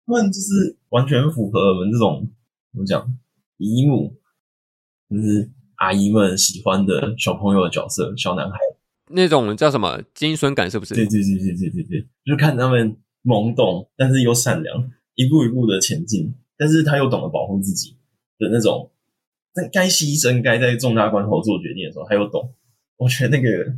[0.06, 2.30] 他们就是完全符合我们这种
[2.72, 3.04] 怎么讲
[3.58, 4.14] 姨母，
[5.10, 8.56] 就是阿姨们喜欢的小朋友的角色，小男孩。
[9.12, 10.94] 那种叫什么精神感是不是？
[10.94, 17.96] 对对对对对对对，就看他们懵懂，但是又善良，一步一步的前进，但是他又懂得保护自己
[18.38, 18.90] 的那种，
[19.54, 22.54] 在该牺牲、该在重大关头做决定的时候，他又懂。
[22.96, 23.74] 我觉得那个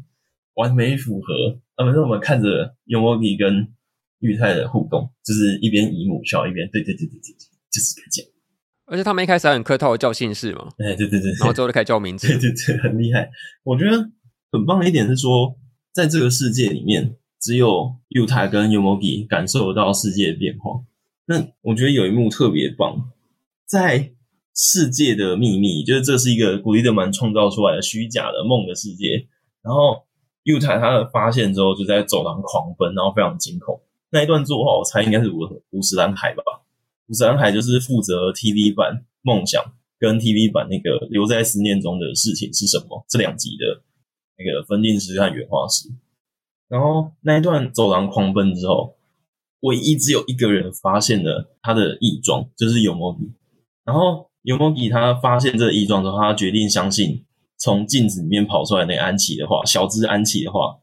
[0.55, 1.61] 完美符合。
[1.77, 3.67] 他们让我们看着尤莫迪跟
[4.21, 7.35] 裕泰的互动，就是一边姨母笑，一边对对对对对，
[7.73, 8.31] 就是这样。
[8.87, 13.29] 而且他们一开始还很客套的叫姓氏嘛，哎对对对，然后之后就开始叫名字，对对对，很厉害。
[13.65, 14.09] 我觉得。
[14.55, 15.57] 很棒的一点是说，
[15.93, 20.85] 在这个世界里面，只有 Yuta 跟 Yomogi 感受得到世界的变化。
[21.27, 23.11] 那我觉得有一幕特别棒，
[23.67, 24.13] 在
[24.55, 29.27] 世界的秘密，就是这是一个古力德曼创造出来的虚假的梦的世界。
[29.61, 30.05] 然后
[30.45, 33.81] Yuta 他的发现之后，就在走廊狂奔，然后非常惊恐。
[34.11, 35.41] 那一段作画，我猜应该是五
[35.71, 36.45] 五十岚海吧？
[37.09, 39.61] 五十岚海就是负责 TV 版梦想
[39.99, 43.83] 跟 TV 版那个留在思念中的事情是什么这两集的。
[44.37, 45.89] 那个分镜师和原画师，
[46.69, 48.97] 然后那一段走廊狂奔之后，
[49.61, 53.31] 唯一只有一个人发现了他的异状，就是尤摩比。
[53.85, 57.25] 然后尤摩比他发现这个异状之后，他决定相信
[57.59, 60.81] 从镜子里面跑出来那个安琪的话，小只安琪的话，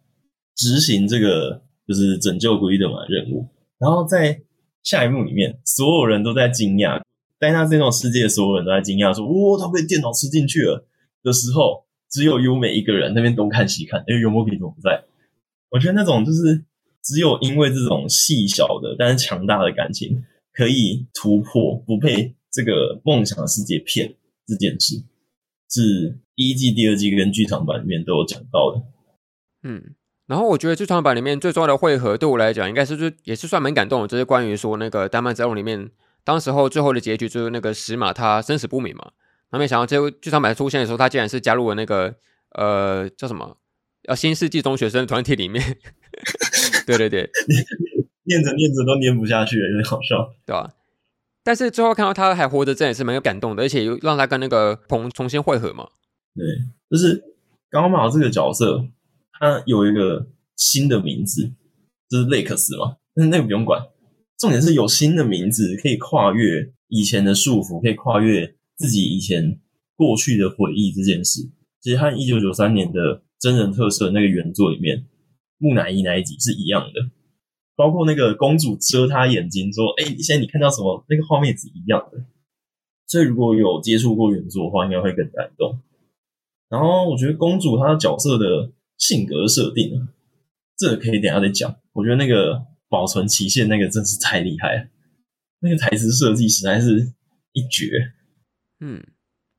[0.56, 3.50] 执行这个就是拯救古伊德玛的任务。
[3.78, 4.42] 然后在
[4.82, 7.02] 下一幕里面，所有人都在惊讶，
[7.38, 10.88] 在他这种世界，所有人都在惊讶说：“哇，他被电脑吃进去了。”
[11.22, 11.84] 的时候。
[12.12, 15.04] 只有优美一个人那边东看西看，因为尤摩比怎么不在？
[15.70, 16.66] 我觉得那种就是
[17.02, 24.14] 只有因为这种细小的但是强大的感情可以突破，不被这个梦想的世界骗
[24.46, 25.02] 这件事，
[25.70, 28.84] 是第一季、第二季跟剧场版里面都有讲到的。
[29.64, 29.96] 嗯，
[30.28, 35.90] 然后我觉得剧场版里面最重要的会合，对我来讲应该是就也是算蛮感动的，就是关于说那个《丹麦灾龙》里面，
[36.26, 39.14] 当时候最后的结局就是那个石马他生死不明嘛。
[39.52, 42.16] 他没想到，这剧场版出现的时候，他竟然是加入了那个
[42.58, 43.58] 呃叫什么？
[44.10, 45.62] 要新世纪中学生团体里面。
[46.88, 47.30] 对对对，
[48.24, 50.74] 念着念着都念不下去了，有点好笑，对吧？
[51.44, 55.88] 但是最后看到他还活着，这也是蛮有感动的，而且又让他跟那个鹏重新会合嘛。
[56.34, 56.46] 对，
[56.90, 57.22] 就是
[57.70, 58.86] 高马这个角色，
[59.40, 61.52] 他有一个新的名字，
[62.10, 62.96] 就是雷克斯嘛。
[63.14, 63.82] 但是那个不用管，
[64.38, 68.56] 重点是有新的名字，可以跨越以前的束缚，可以跨越。
[68.82, 69.60] 自己以前
[69.96, 71.48] 过去的回忆这件事，
[71.80, 75.06] 其实和一九九三年的真人特摄那个原作里面
[75.60, 77.12] 木乃伊那一集是一样的，
[77.76, 82.26] 包括那个公主遮她眼睛说：“哎，现在你看到什么？”那个画面是一样的。
[83.08, 85.80] 所以如果有接触过原作的话，应该会更感动。
[86.70, 90.08] 然后我觉得公主她角色的性格设定，
[90.78, 91.76] 这个可以等下再讲。
[91.94, 94.88] 我觉得那个保存期限那个真是太厉害了，
[95.60, 97.14] 那个台词设计实在是
[97.52, 97.90] 一绝。
[98.84, 99.00] 嗯，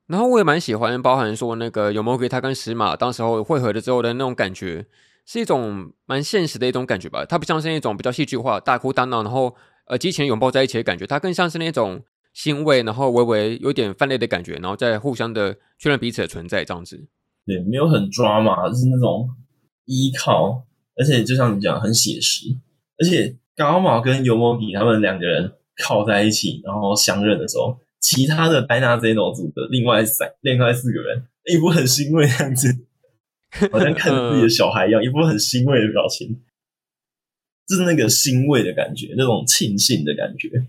[0.09, 4.85] 然后我也蛮喜欢，包含说那个有没有给他跟石马当时候会合的之后的那种感觉，
[5.25, 7.25] 是一种蛮现实的一种感觉吧。
[7.25, 9.55] 它不像是那种比较戏剧化、大哭大闹，然后
[9.87, 12.03] 呃激情拥抱在一起的感觉，它更像是那种
[12.35, 17.07] 欣慰，然后微微有点泛泪的感觉，然后再互相的确认彼此的存在这样子。
[17.47, 19.31] 对，没有很抓马，就是那种
[19.85, 20.65] 依靠，
[20.97, 22.47] 而且就像你讲，很写实。
[22.99, 25.53] 而且高马跟尤摩比他们两个人
[25.85, 27.79] 靠在一起，然后相认的时候。
[28.03, 32.69] 其他的戴娜 Zeno 组的另外三、另外四个人，一副很欣慰的样子，
[33.73, 36.43] 好像看着自己的小孩一样，一副很欣慰的表情，
[37.69, 40.67] 就是那个欣慰的感觉，那种庆幸的感觉。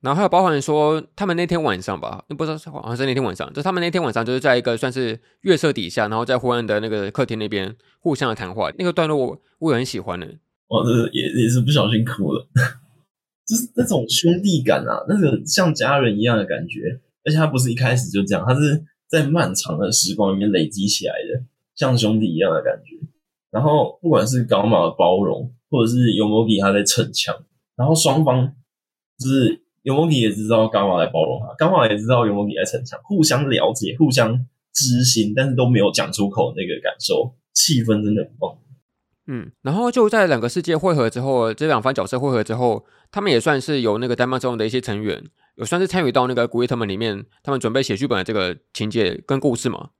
[0.00, 10.26] 然后还有包含说，他们那天晚上吧，不知道是好像是那天晚上，就他们那天晚上就是在一个算是月色底下，然后在昏暗的那个客厅那边互相的谈话，那个段落我我也很喜欢的。
[10.68, 12.46] 哦，这是也也是不小心哭了。
[13.48, 21.42] 就是那种兄弟感啊，那个像家人一样的感觉，而且他不是一开始就这样，他是在漫长的时光里面累积起来的，
[21.74, 22.94] 像兄弟一样的感觉。
[23.50, 27.34] 然后不管是高马的包容，或者是尤摩比他在逞强，
[27.74, 28.54] 然后双方
[29.18, 38.58] 就是尤摩比也知道高马在包容他，高马也知道尤摩比在逞强，互相了解，互相知心，但是都没有讲出口那个感受，气氛真的很棒。
[39.30, 45.22] 嗯，然后就在两个世界汇合之后，这两方角色汇合之后，他们也算是有那个丹麦中的一些成员，
[45.56, 49.90] 有算是参与到那个古伊特们里面，他们准备写剧本的这个情节跟故事嘛。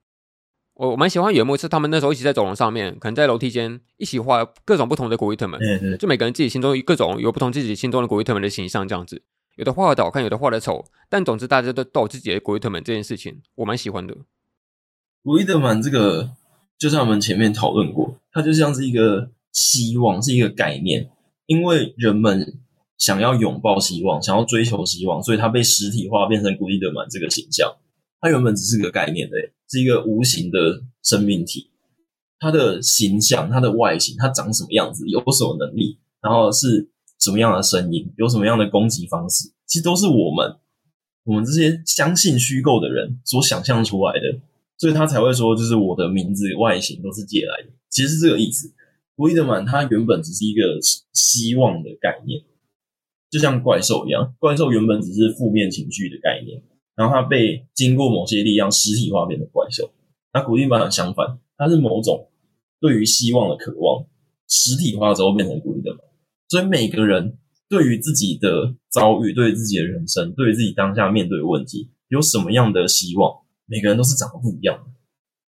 [0.74, 9.20] 我蛮喜欢有一幕是他们那时候一起在走廊上面，可能在楼梯间一起画各种不同的古伊特曼，对对，就每个人自己心中各种有不同自己心中的古伊特曼的形象这样子，
[9.56, 14.16] 有的画的好看，有的画的丑，但总之大家都都有自己的古伊特曼这件事情，我蛮喜欢的。
[15.24, 16.30] 古伊特曼这个，
[16.78, 21.10] 就像我们前面讨论过，它就像是一个希望，是一个概念，
[21.46, 22.60] 因为人们
[22.96, 27.68] 想要拥抱希望，想要追求希望，所以它被实体化，变成古力德曼这个形象。
[28.20, 29.36] 它原本只是个概念的，
[29.68, 31.68] 是一个无形的生命体。
[32.38, 40.54] 它的形象、它的外形、它长什么样子、有什么能力，然后是什么样的声音、有什么样的攻击方式，其实都是我们
[41.24, 44.38] 我们这些相信虚构的人所想象出来的。
[44.78, 48.72] 所以他才会说，就是我的名字、外形都是借来的，其实是这个意思。
[49.14, 50.62] 古伊德曼他原本只是一个
[51.12, 52.40] 希望的概念，
[53.28, 56.62] 就像怪兽一样，怪兽原本只是负面情绪的概念。
[56.94, 59.88] 然后它被经过某些力量实体化，变成怪兽。
[60.32, 62.28] 那古伊德曼相反，它是某种
[62.80, 64.04] 对于希望的渴望，
[64.48, 66.00] 实体化之后变成古伊德曼。
[66.48, 67.38] 所以每个人
[67.68, 73.32] 对于自己的遭遇、对自己的人生、对于自己当下面对的问题，有什么样的希望，
[73.68, 74.84] 每个人都是长得不一样的。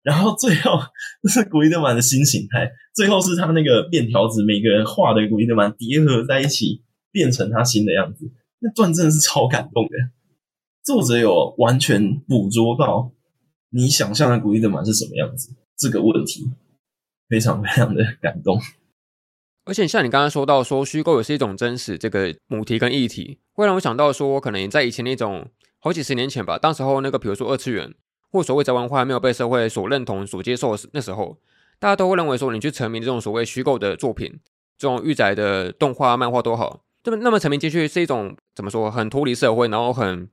[0.02, 0.78] 然后最后
[1.28, 8.30] 是古伊德曼的新形态，最后是他那个便条子，每个人画的古伊德曼叠合在一起，变成他新的样子。
[8.58, 9.90] 那段真的是超感动的。
[10.84, 13.12] 作者有完全捕捉到
[13.70, 16.50] 你想象的古伊德曼是什么样子这个问题，
[17.28, 18.60] 非常非常的感动。
[19.64, 25.48] 而且像你刚刚说到说虚构也是一种真实，这个母题跟议题，会让我想到说，可能在以前那种
[25.78, 27.94] 好几十年前吧，当时候那个比如说二次元
[28.32, 31.38] 或所谓宅文化没有被社会所认同、所接受的那时候，
[31.78, 34.40] 大家都会认为说，你去沉迷这种所谓虚构的作品，
[34.76, 40.28] 这种御宅的动画、漫画都好，这么那么沉迷进去是一种怎么说，很脱离社会，然后很。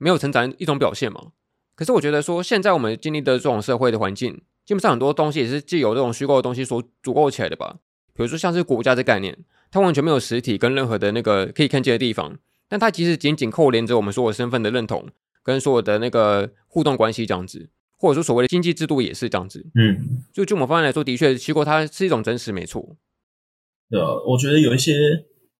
[0.00, 1.32] 没有成长一种表现嘛？
[1.74, 7.78] 可是我觉得说，现在我们经历的这种社会的环境，基本上很多东西也是既有这种虚构的东西所组构起来的吧。
[8.14, 9.36] 比如说像是国家这概念，
[9.72, 15.08] 它完全没有实体跟任何的那个可以看见的地方，但它其实紧紧扣连着我们所有身份的认同
[15.48, 19.66] 跟所有的那个互动关系这样子，或者说所谓的经济制度也是这样子。
[19.74, 22.96] 嗯，就就某方面来说，的确虚构它是一种真实，没错。
[23.88, 24.92] 对啊，我觉得有一些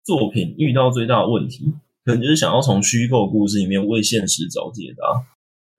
[0.05, 1.72] 作品遇到最大的问题。
[2.05, 5.27] 可能就是想要从虚构故事里面为现实找解答，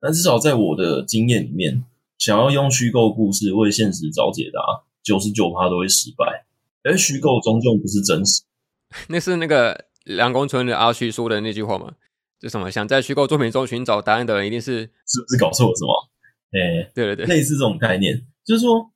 [0.00, 1.84] 但至少在我的经验里面，
[2.18, 4.60] 想要用虚构故事为现实找解答，
[5.02, 6.46] 九十九趴都会失败。
[6.84, 8.42] 而虚构终究不是真实。
[9.08, 11.94] 那是那个梁公村的阿虚说的那句话吗？
[12.40, 16.10] 就什么想在虚构作品中寻找答案的人，一定是是不是搞错了什么？
[16.52, 18.90] 哎、欸，对对对，类似这种概念，就是说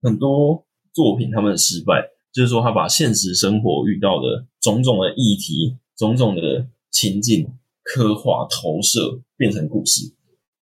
[0.00, 5.76] 很多作品他们的失败，就是说他把现实生活遇到的种种的议题。
[6.00, 7.46] 种种的情境
[7.82, 10.14] 刻画投射变成故事，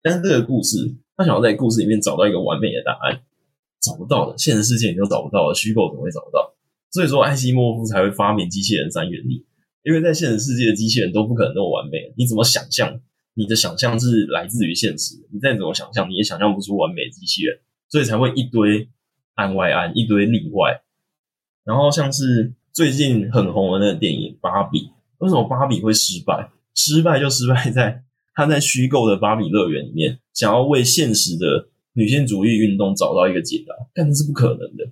[0.02, 0.76] 但是这个故事
[1.16, 3.22] 他想要在故事里面找到一个完美的答案，
[3.80, 6.52] 找不到的，现实世界你都找不到的，虚构怎么会找不到？
[6.90, 9.46] 所以说艾希莫夫才会发明机器人三原理，
[9.82, 13.00] 因为在现实世界的机器人都不可能那么完美，你怎么想象？
[13.34, 18.88] 你的想象是来自于现实，你再怎么想象，你也想象不出完美机器人，所以才会一堆
[19.34, 20.82] 案外案，一堆例外。
[21.64, 24.78] 然后像是最近很红的那个电影《芭比》。
[25.18, 26.50] 为什么芭比会失败？
[26.74, 28.02] 失败就失败在
[28.34, 34.88] 他在虚构的芭比乐园里面，想要为现实的女性主义运动找到一个解答，但这是不可能的。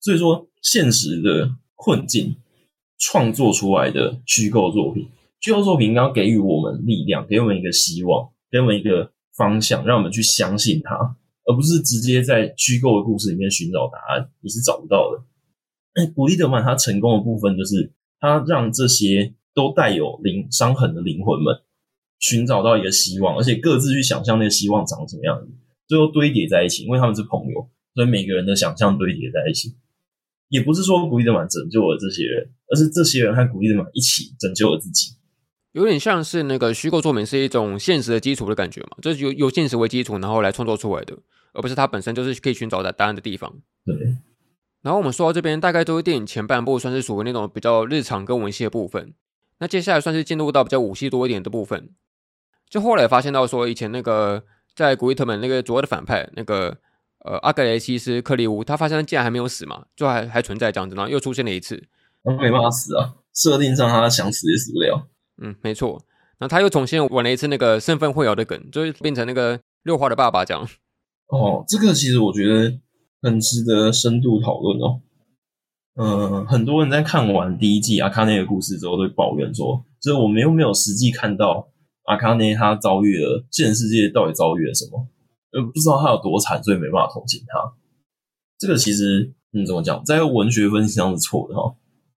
[0.00, 2.36] 所以说，现实的困境
[2.98, 5.08] 创作出来的虚构作品，
[5.40, 10.94] 虚构作品应该给予我们力量，给我们一个希望，给我们一个方向，让我们去相信它，
[11.44, 15.22] 而不是直接在虚构的故事里面寻找答案，你是找不到的。
[15.94, 19.34] 哎，古伊德曼他成功的部分就是他让这些。
[19.54, 21.52] 都带有灵伤痕的灵魂们，
[22.20, 25.48] 寻找到一个希望，而且各自去想象那个希望长什么样子，
[25.88, 26.84] 最后堆叠在一起。
[26.84, 29.74] 因为他们是朋友，所以每个人的想象堆叠在一起。
[30.48, 35.16] 也不是说古伊德曼拯救了这些人，而是这些人和古伊德曼一起拯救了自己。
[35.72, 41.16] 有点像是那个虚构作品是一种现实的基础的感觉嘛，就是由由现实为基础，然后来创作出来的，
[41.52, 43.54] 而不是它本身就是可以寻找的答案的地方。
[43.84, 43.94] 对。
[44.80, 49.12] 然后我们说到这边，大概都是电影前半部算是属于那种比较日常跟文戏的部分。
[49.58, 51.90] 那接下来算是进入到比较武戏多一点的部分，
[52.70, 54.44] 就后来发现到说，以前那个
[54.74, 56.78] 在古伊特曼那个主要的反派那个
[57.24, 61.82] 呃阿格雷西斯克利乌，他发现他竟然还没有死嘛，就还还存在这样子，然后又出现了一次，
[62.22, 65.08] 他没办法死啊，设定上他想死也死不了。
[65.42, 66.00] 嗯，没错，
[66.38, 70.68] 然后他又重新玩了一次那个身份混淆的梗，就是变成那个六花的爸爸这样。
[71.28, 72.78] 哦，这个其实我觉得
[73.22, 75.00] 很值得深度讨论哦。
[76.00, 81.68] 嗯，很多人在看完第一季阿卡内的故事之后，都会抱怨说，就是我们又没有实际看到
[82.04, 85.08] 阿卡内他遭遇了现实世界到底遭遇了什么。
[85.52, 87.72] 呃，不知道他有多惨，所以没办法同情他。
[88.58, 91.74] 这个其实，嗯，怎么讲，在文学分析上是错的哈。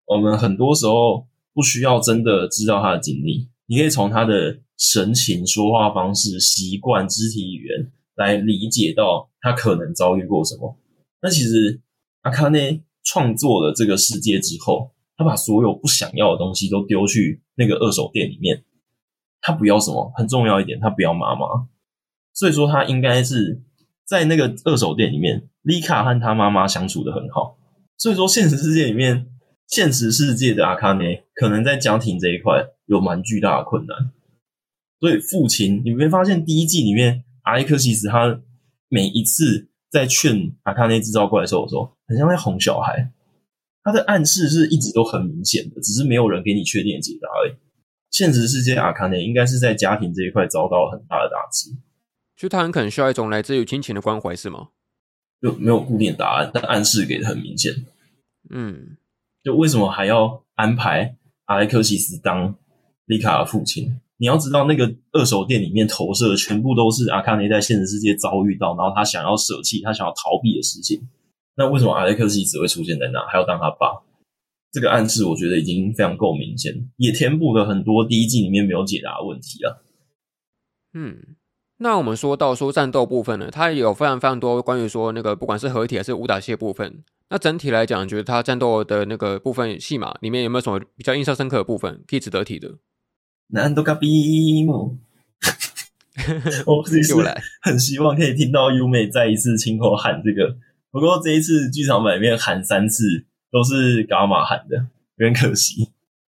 [0.07, 10.79] 我们很多时候不需要真的知道他的经历，你可以从他的神情、说话方式、习惯、肢体语言来理解到他可能遭遇过什么。
[11.21, 11.81] 那其实
[12.23, 18.65] 阿卡内创作了这个世界之后，他把所有不想要的东西都丢去那个二手店里面。
[19.41, 20.13] 他不要什么？
[20.17, 21.47] 很重要一点，他不要妈妈。
[22.33, 23.61] 所以说，他应该是
[24.05, 27.59] 在那个二手店里面，丽卡和他妈妈相处的很好。
[27.97, 29.27] 所以说，现实世界里面。
[29.71, 34.11] 现实世界的阿卡内可能在家庭这一块有蛮巨大的困难，
[34.99, 38.41] 所以父亲，你没发现第一季里面阿历克西斯他
[38.89, 43.13] 每一次在劝阿卡内制造怪兽的时候，很像在哄小孩，
[43.85, 47.53] 他的暗示是一直都很明显的，只是没有人给你确定的解答而已。
[48.11, 51.77] 现实世界阿卡内应该是在家庭这一块遭到了很大的打击，
[52.39, 54.69] 就他很可能需要一种来自于亲情的关怀，是吗？
[55.43, 57.85] 就没有固定答案，但暗示给的很明显。
[58.51, 58.97] 嗯。
[59.43, 61.17] 就为什么还要安排
[61.47, 62.55] 阿莱克西斯当
[63.07, 64.01] 丽卡的父亲？
[64.19, 71.09] 你要知道，那个二手店里面投射的全部都是阿卡内在现实世界遭遇到，然后他想要舍弃、他想要逃避的事情。
[71.57, 74.03] 那为什么阿莱克西斯会出现在那，还要当他爸？
[74.71, 79.79] 这个暗示我觉得已经非常够明显，也填补了很多第一季里面没有解答的问题啊。
[80.95, 81.37] 嗯，
[81.79, 87.03] 那我们说到说战斗部分呢，它也有非常非常多关于说那个不管是合体还是武打戏的部分。
[87.31, 92.77] 那整体来讲，觉得它战斗的那个部分戏码里面有没有什么比较印象深刻的部分可以值得提的？
[93.49, 94.99] 难度卡比姆，
[96.67, 97.15] 我其实
[97.63, 100.57] 很希望可以听到优美再一次亲口喊这个。
[100.91, 103.05] 不过这一次剧场版里面喊三次
[103.53, 104.77] 都是伽马喊的，
[105.17, 105.91] 有点可惜。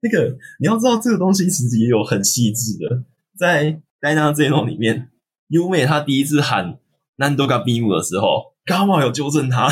[0.03, 3.05] 那个你要知道，这个东西其实也有很细致的，
[3.39, 5.09] 在戴娜这一种里面，
[5.51, 6.79] 优美她第一次喊
[7.17, 9.69] 南多嘎比姆的时候，伽马有纠正她。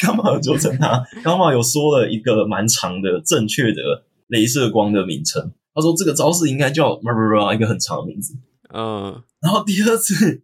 [0.00, 5.52] 伽马有纠正他， 伽马有说了一个蛮长的正确的镭射光的名称。
[5.72, 8.34] 他说这个招式应该叫一个很长的名字。
[8.74, 10.42] 嗯，然后第二次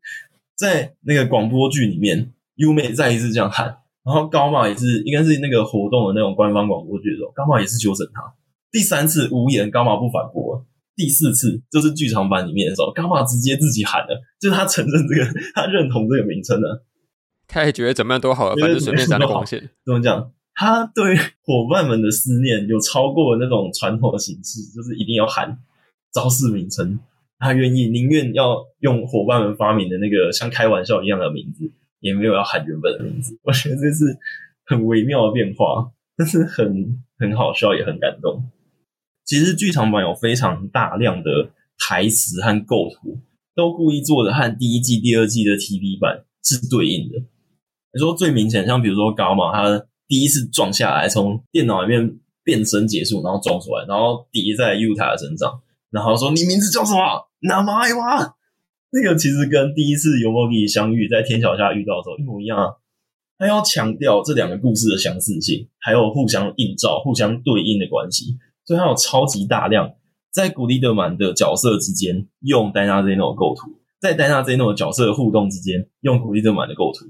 [0.54, 3.66] 在那个广播剧里面，优美再一次这样喊，
[4.04, 8.32] 然后伽马也是应该是那个活动的那种官方广播剧的时候，伽马也是纠正他。
[8.70, 10.64] 第三次无言，伽马不反驳了。
[10.96, 16.84] 第四次就是剧场版里面的时候，伽马直接自己喊了，就是他承认这个，他认同这个名称了。
[17.46, 19.70] 他也觉得怎么样都好了，反正随便沾个光线。
[19.84, 20.32] 怎么讲？
[20.54, 25.58] 他对伙伴们的思念有超过那种传统的形式，就是一定要喊
[26.14, 26.98] 招式名称。
[27.38, 31.70] 他愿意宁愿要用伙伴们发明的那个像开玩笑一样的名字，
[32.00, 33.38] 也没有要喊原本的名字。
[33.42, 34.16] 我觉得这是
[34.64, 38.50] 很微妙的变化，但是很很好笑，也很感动。
[39.26, 43.18] 其实剧场版有非常大量的台词和构图，
[43.56, 47.18] 都故意做的和第一季、第二季的 TV 版是对应的。
[47.92, 55.60] 你说最明显，像比如说伽马，他第一次撞下来，从电脑里面变身结束，然后撞出来，然后叠在尤塔的身上，
[55.90, 57.28] 然后说：“你名字叫什么？
[57.40, 58.34] 那么爱吗？”
[58.92, 62.70] 那个其实跟第一次尤摩里相遇在天桥下遇到的时候一模一样啊。
[63.38, 69.94] 他要强调这两个故事的相似性，还有互相映照、互相对应的关系，所以他有超级大量
[70.30, 77.06] 在古利德曼的角色之间用戴娜兹诺的构图，在戴娜兹诺的角色的互动之间用古利德曼的构图。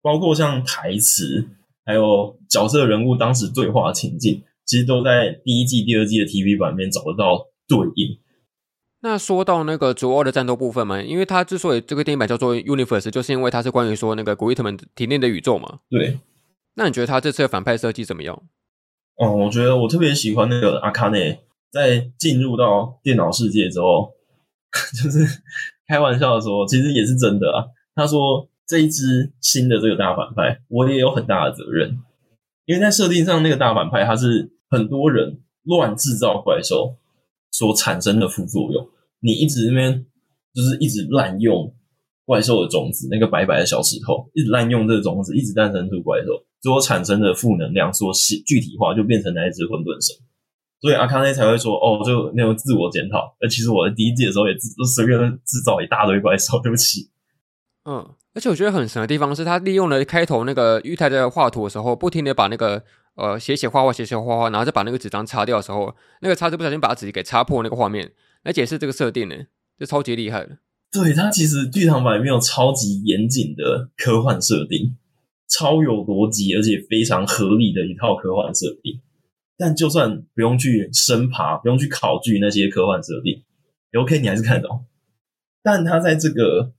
[0.00, 1.46] 包括像台词，
[1.84, 8.18] 还有角色人物当时对话情境，其实都在第一季、第二季的 TV 版面找得到对应。
[9.02, 15.80] 那说到那个主要的战斗部分嘛，因为它之所以这个电影版叫做 Universe，就是因为它是关于说那个古力特曼体内的宇宙嘛。
[15.88, 16.18] 对。
[16.74, 18.42] 那你觉得他这次的反派设计怎么样？
[19.16, 21.40] 哦，我觉得我特别喜欢那个阿卡内，
[21.70, 24.12] 在进入到电脑世界之后，
[25.02, 25.26] 就是
[25.86, 27.64] 开玩笑的说，其实也是真的啊。
[27.94, 28.48] 他说。
[28.64, 31.98] 这一支新的这个大反派，我也有很大的责任，
[32.64, 36.96] 因为在设定上，那个大反派他是很多人乱制造怪兽
[37.50, 38.88] 所产生的副作用。
[39.20, 40.06] 你一直那边
[40.54, 41.74] 就是一直滥用
[42.24, 50.16] 怪兽的种子，那个白白的小石头，一直滥用这个种子，一直诞生出怪兽，所产生的负能量，所写具体化就变成那一只混沌神。
[50.80, 57.10] 所以阿康内才会说：“哦，就那种自我检讨。”而其实我在第一季的时候也自都随便制造一大堆怪兽，对不起。
[57.84, 58.14] 嗯。
[58.34, 62.82] 而且我觉得很神的地方是，他利用了开头那个玉太在画图的时候，不停的把那个
[63.14, 68.10] 呃写写画画写写画画，然后再把那个纸张擦掉的时候，那个擦子不小心把纸给擦破那个画面，
[68.44, 69.36] 来解释这个设定呢，
[69.78, 70.56] 就超级厉害的。
[70.90, 74.96] 对，他其实剧场版里面有超级严谨的科幻设定，
[75.58, 79.00] 超有逻辑而且非常合理的一套科幻设定。
[79.56, 83.42] 但就算不用去深爬，不用去考据那些科幻设定
[84.00, 84.86] ，OK，你还是看得懂。
[85.62, 86.72] 但他在这个。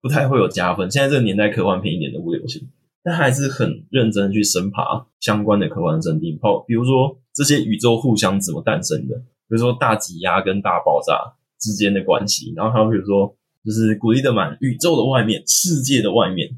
[0.00, 0.88] 不太会有加分。
[0.88, 2.68] 现在这个年代科幻片一点都不流行，
[3.02, 16.48] 但还是很认真去深爬相关的科幻设定，包比如说这些宇宙互相怎么诞生的，比如说大挤压跟大爆炸之间的关系，然后还有比如说就是古力德曼宇宙的外面，世界的外面，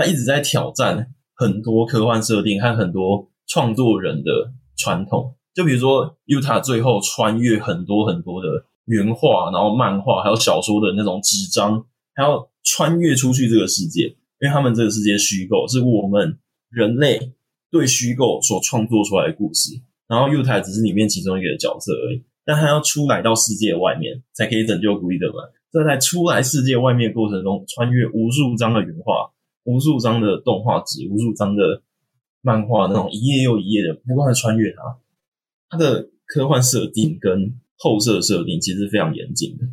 [0.00, 5.34] 他一直在挑战很多科幻设定和很多创作人的传统。
[5.52, 8.48] 就比如说，Yuta 最后穿越很多很多的
[8.86, 11.84] 原画，然后漫画，还有小说的那种纸张，
[12.14, 14.06] 还要穿越出去这个世界，
[14.40, 16.38] 因为他们这个世界虚构，是我们
[16.70, 17.32] 人类
[17.70, 19.70] 对虚构所创作出来的故事。
[20.08, 25.46] 然后 Yuta 只是里面其中一个角色而已，但他要出来到世界外面，才可以拯救古伊德曼。
[25.72, 29.30] 这在出来世界外面过程中，穿越无数张的原画，
[29.70, 31.82] 无数张的动画纸，无数张的
[32.42, 34.98] 漫画，那种一页又一页的不断的穿越它。
[35.68, 39.64] 它的科幻设定跟后设设定其实非常严谨的。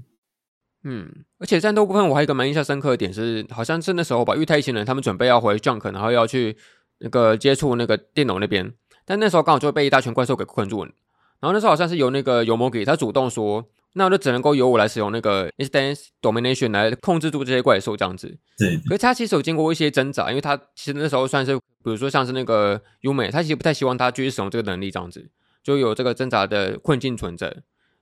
[0.84, 6.56] 嗯，而且战斗部分我还有一个蛮印象深刻的点是，好像是那时候吧，因为太一行人他们准备要回 Junk，然后要去
[7.00, 8.72] 那个接触那个电脑那边，
[9.06, 10.91] 但那时候刚好就被一大群怪兽给困住了。
[11.39, 13.66] 然后那时候好像是由那个尤摩给他主动说，
[13.98, 18.38] 那我就只能够由我来使用那个 Instance Domination 来控制住这些怪兽这样子。
[18.58, 25.30] 对，可是他其实有经过一些挣扎，因为他其实那时候算是，比如说像是那个优美，他其实不太希望他继续使用这个能力这样子。
[25.64, 27.54] 就有这个挣扎的困境存在，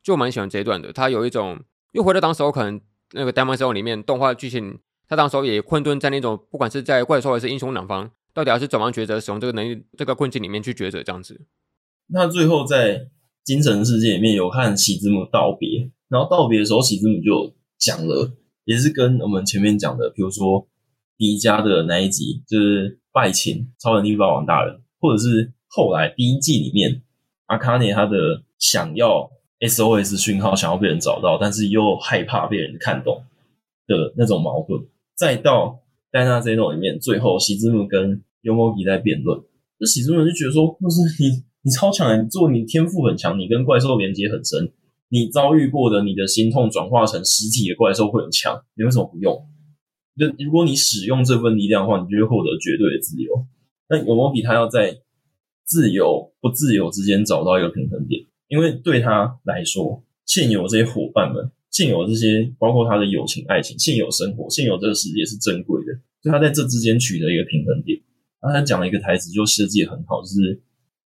[0.04, 0.94] 就我蛮喜欢这一段的。
[0.94, 1.60] 他有一种
[1.94, 2.80] 又回到当时候可能
[3.14, 4.78] 那个《Diamond Cell》里面动画剧情，
[5.08, 11.42] 他当时候也困顿在那种不管是在怪兽还是英雄两方，到底要是怎么样抉择使用这个能力这个困境里面去抉择这样子。
[12.08, 13.08] 那最后在
[13.46, 18.34] 精神世界里面有和喜之母道别，然后道别的时候喜之母就讲了，
[18.66, 20.68] 也是跟我们前面讲的，比如说
[21.18, 27.04] 迪迦的那一集，就是拜请超能力霸王大人，或者是后来第一季里面。
[27.48, 29.30] 阿卡涅他的想要
[29.60, 33.24] SOS 讯号，想要被人找到，但是又害怕被人看懂
[33.86, 34.84] 的那种矛盾，
[35.16, 35.80] 再到
[36.10, 39.40] 戴纳 Zeno 里面，最后喜之木跟尤摩吉在辩论，
[39.78, 44.72] 这喜之木就觉得说，不是你，你超强，你做你天赋很强，你跟怪兽连接很深，
[45.10, 49.36] 你遭遇过的你的心痛转化成实体的怪兽会很强，你为什么不用？
[50.18, 53.46] 就如果你使用这份力量的话，你就会获得绝对的自由。
[53.90, 55.00] 那尤摩吉他要在。
[55.68, 68.00] 自由不自由之间找到一个平衡点，因为对他来说，现有这些伙伴们，现有这些包括他的友情、爱情，现有生活，现有这个世界是珍贵的，所以他在这之间取得一个平衡点。
[68.40, 70.62] 然后他讲了一个台词，就设计很好，就是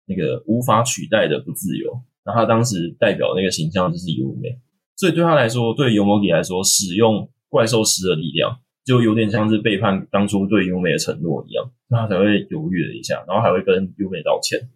[0.10, 2.02] 那个无法取代的不自由。
[2.26, 4.60] 然后他当时代表那个形象就是优美，
[4.98, 8.60] 所以对他来说，对尤摩吉来说，使用怪兽师的力量。
[8.86, 14.68] 就有点像是背叛当初对优美的承诺一样，那他才会犹豫了一下，然后还会跟优美道歉。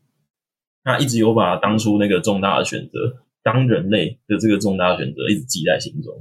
[0.83, 6.13] 他一直有把当初那个重大的选择，当人类的这个重大的选择，一直记在心中。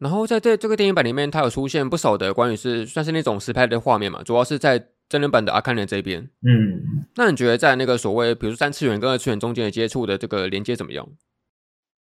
[0.00, 6.22] 然后在这这个电影版里面，它有出现不少的关于是算是那种实拍的画面嘛，主要是在真人版的阿康人这边。
[6.42, 11.08] 嗯，那你觉得在那个所谓，比如说三次元跟二次元中间的接触的这个连接怎么样？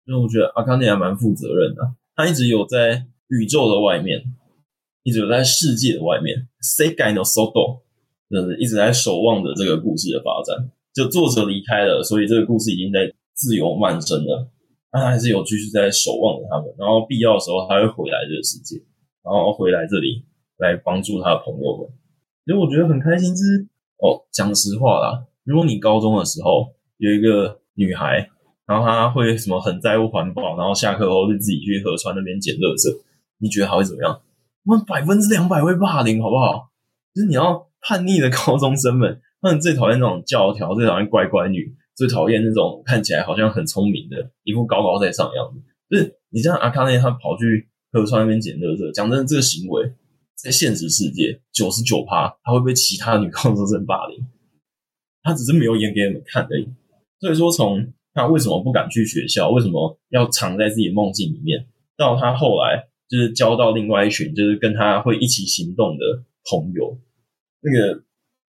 [0.06, 4.24] 因为我觉得阿卡涅还蛮负责任的，他一直有在宇宙的外面。
[5.08, 7.82] 一直有在世界的外面，Sekai no Soto，
[8.28, 10.72] 就是一直在守望着这个故事的发展。
[10.96, 14.50] 就作者离开了，所以这个故事已经在自由漫生了。
[14.90, 18.82] 但他还是有继续在守望着他们，然后必要的时候他会回来这个世界，
[19.24, 20.26] 然后回来这里
[20.58, 21.88] 来帮助他的朋友们。
[22.46, 23.66] 所以我觉得很开心，就是
[23.98, 26.68] 哦，讲实话啦，如果你高中的时候
[26.98, 28.30] 有一个女孩，
[28.68, 32.96] 然后她会什么很在乎环保，然后下课后就自己去河川那边捡垃圾，
[33.40, 34.22] 你觉得她会怎么样？
[34.64, 36.70] 那百分之两百会霸凌，好不好？
[37.14, 45.62] 就是你要叛逆的 高中生们，他们最讨厌那种教条，最讨厌乖乖女，最讨厌那种看起来好像很聪明的，一副高高在上的样子。
[45.90, 49.94] 就是你像阿卡内，他跑去河川那边捡垃圾，讲真的，这个行为
[50.46, 54.24] 在现实世界九十九趴，他会被其他女高中生霸凌。
[55.24, 56.68] 他只是没有演给你们看而已。
[57.20, 61.66] 所以说，从他为什么不敢去学校，为什么要藏在自己梦境里面，
[61.98, 62.90] 到他后来。
[63.08, 66.98] 就是交到另外一群，就是跟他会一起行动的朋友。
[67.62, 68.02] 那个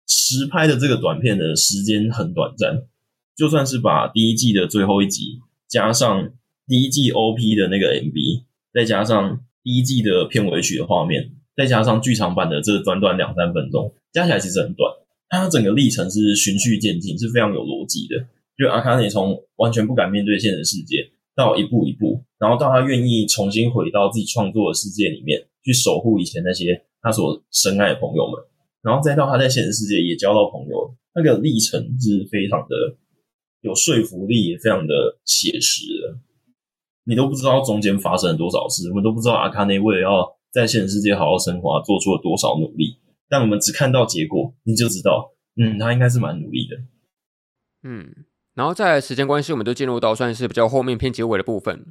[0.06, 2.82] 实拍的这个短片的时间很短暂，
[3.34, 6.34] 就算是把第一季的最后一集加上
[6.66, 14.92] 第一季 OP 的那个 MV，再加上第一季的片尾曲的画面，再加上剧场版的这短短两三分钟，加起来其实很短。
[15.28, 18.26] 它整个历程是循序渐进，是非常有逻辑的。
[18.56, 21.10] 就阿卡内从完全不敢面对现实世界。
[21.34, 28.34] 到一步一步，然后到他愿意重新回到自己创作的世界里面去守护以前那些他所深爱的朋友们，
[28.82, 32.76] 然后再到他在现实世界也交到朋友，那个历程是非常的
[33.62, 34.92] 有说服力，也非常的
[35.24, 36.18] 写实的。
[37.04, 42.98] 你都不知道中间发生了多少事，我们都不知道阿卡内为了要在现实世界好好生活，做出了多少努力。
[43.28, 46.76] 但我们只看到结果，你就知道，嗯，他应该是蛮努力的。
[47.82, 51.86] 嗯，然后在时间关系，我们就进入到算是比较后面偏结尾的部分，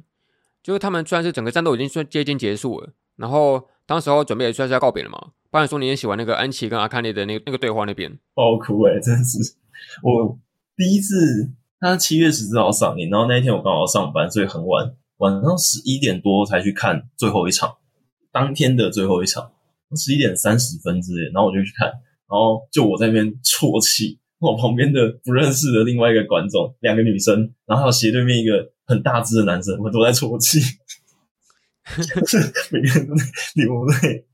[0.62, 5.32] 就是他们算是整个战斗已经算接近结束了，然后当时候准备也算是要告别了嘛。
[5.50, 9.38] 不然说你也喜欢那个安琪跟阿卡丽的那个那个对话那边，爆哭哎、欸，真的是
[10.02, 10.38] 我
[10.76, 17.76] 第一次，他七月十四号上映，然后那一天我刚好上班，所以很晚，晚上十一点多才去看最后一场，
[18.32, 19.52] 当天的最后一场。
[19.94, 30.60] 十一点三十分之类，然后我就去看，然后就我在那边啜泣，我旁边的不认识的另外一个观众，两个女生，然后还有斜对面一个很大只的男生，我都在啜泣，
[32.00, 32.38] 就是
[32.70, 33.22] 每个人都在
[33.54, 34.24] 流泪。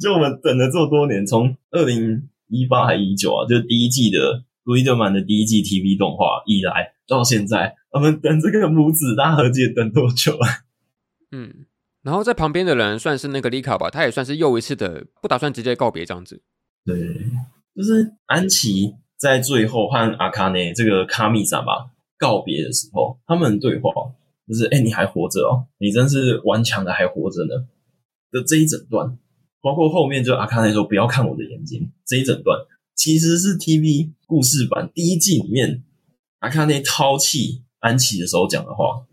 [0.00, 4.18] 就我们等了这么多年，从二零一八还一九啊，就是第一季的
[4.64, 10.48] 《古伊德曼》的第一季 TV 动画以来，到现在，我们等这个母子大和解等多久啊？
[11.30, 11.67] 嗯。
[12.08, 16.42] 然后在旁边的人算是那个丽卡吧，他也算是又一次的不打算直接告别这样子。
[16.86, 16.96] 对，
[17.76, 23.92] 就是安琪在最后和阿卡内这个卡米萨吧告别的时候，他们对话
[24.46, 27.68] 就是：“哎，你还活着哦，你真是顽强的还活着呢。”
[28.32, 29.18] 的这一整段，
[29.60, 32.58] 包括后面就阿卡内说“不要看我的眼睛”这一整段，
[32.94, 35.84] 其实是 TV 故事版第一季里面
[36.38, 39.04] 阿卡内抛弃安琪的时候讲的话，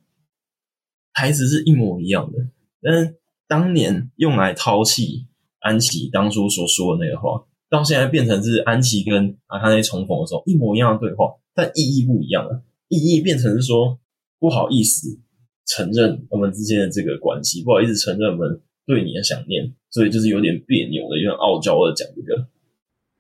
[1.12, 2.38] 台词是一模一样的。
[2.86, 3.16] 但
[3.48, 5.26] 当年用来抛弃
[5.60, 12.64] 安琪当初所说的那个话，到现在变成是安琪跟阿卡内重逢的时候一模一样的对话，但意义不一样了。
[12.88, 14.00] 意义变成是说
[14.40, 15.20] 不好意思
[15.66, 22.48] 承认我们之间的这个关系，不好意思承认我们对你的想念，所以就是有点别扭的，有点傲娇的讲这个。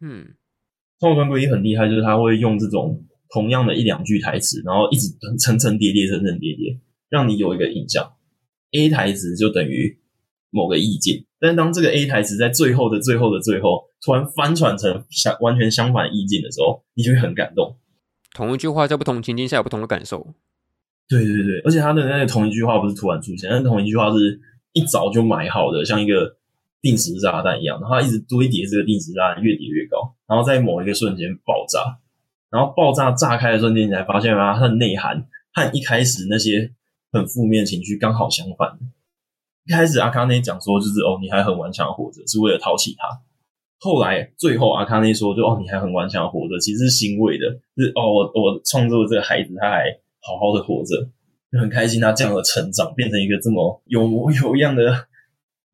[0.01, 0.35] 嗯，
[0.99, 5.07] 松本圭一很厉害，就是他会用这种同样的一两句台词，然后一直
[5.39, 8.14] 层层叠叠、层层叠叠，让你有一个印象。
[8.75, 9.97] A 台词就等于
[10.49, 17.77] 某个意境，但是当这个 A 台词在最后的最后的最后突然翻转成相完全相反意境的时候，你就会很感动。
[18.33, 20.33] 同一句话在不同情境下有不同的感受。
[21.07, 24.39] 对对对，而且他的那个同一句话不是突然出现，但同一句话是
[24.73, 26.37] 一早就埋好的，像一个
[26.81, 31.99] 定时炸弹一样，然后他一直堆叠这个定时炸弹，越叠越高，然后在某一个瞬间爆炸，
[32.49, 36.71] 然后爆炸炸开的瞬间，你才发现啊，它的内涵和一开始那些。
[37.15, 38.77] 很负面情绪，刚好相反。
[39.65, 43.21] 一开始阿卡内讲说，就是哦，你还很顽强活着，是为了抛弃他。
[43.79, 49.85] 后来最后阿卡内说，就哦，你还很顽强活着，其实是欣慰的，是哦，我我创造的这个孩子，他还
[50.21, 51.09] 好好的活着，
[51.51, 52.01] 就很开心。
[52.01, 55.07] 他这样的成长，变成一个这么有模有样的，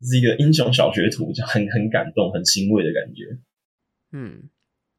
[0.01, 3.39] 是一个英雄小学徒，就很很感动，很欣慰的感觉。
[4.13, 4.49] 嗯，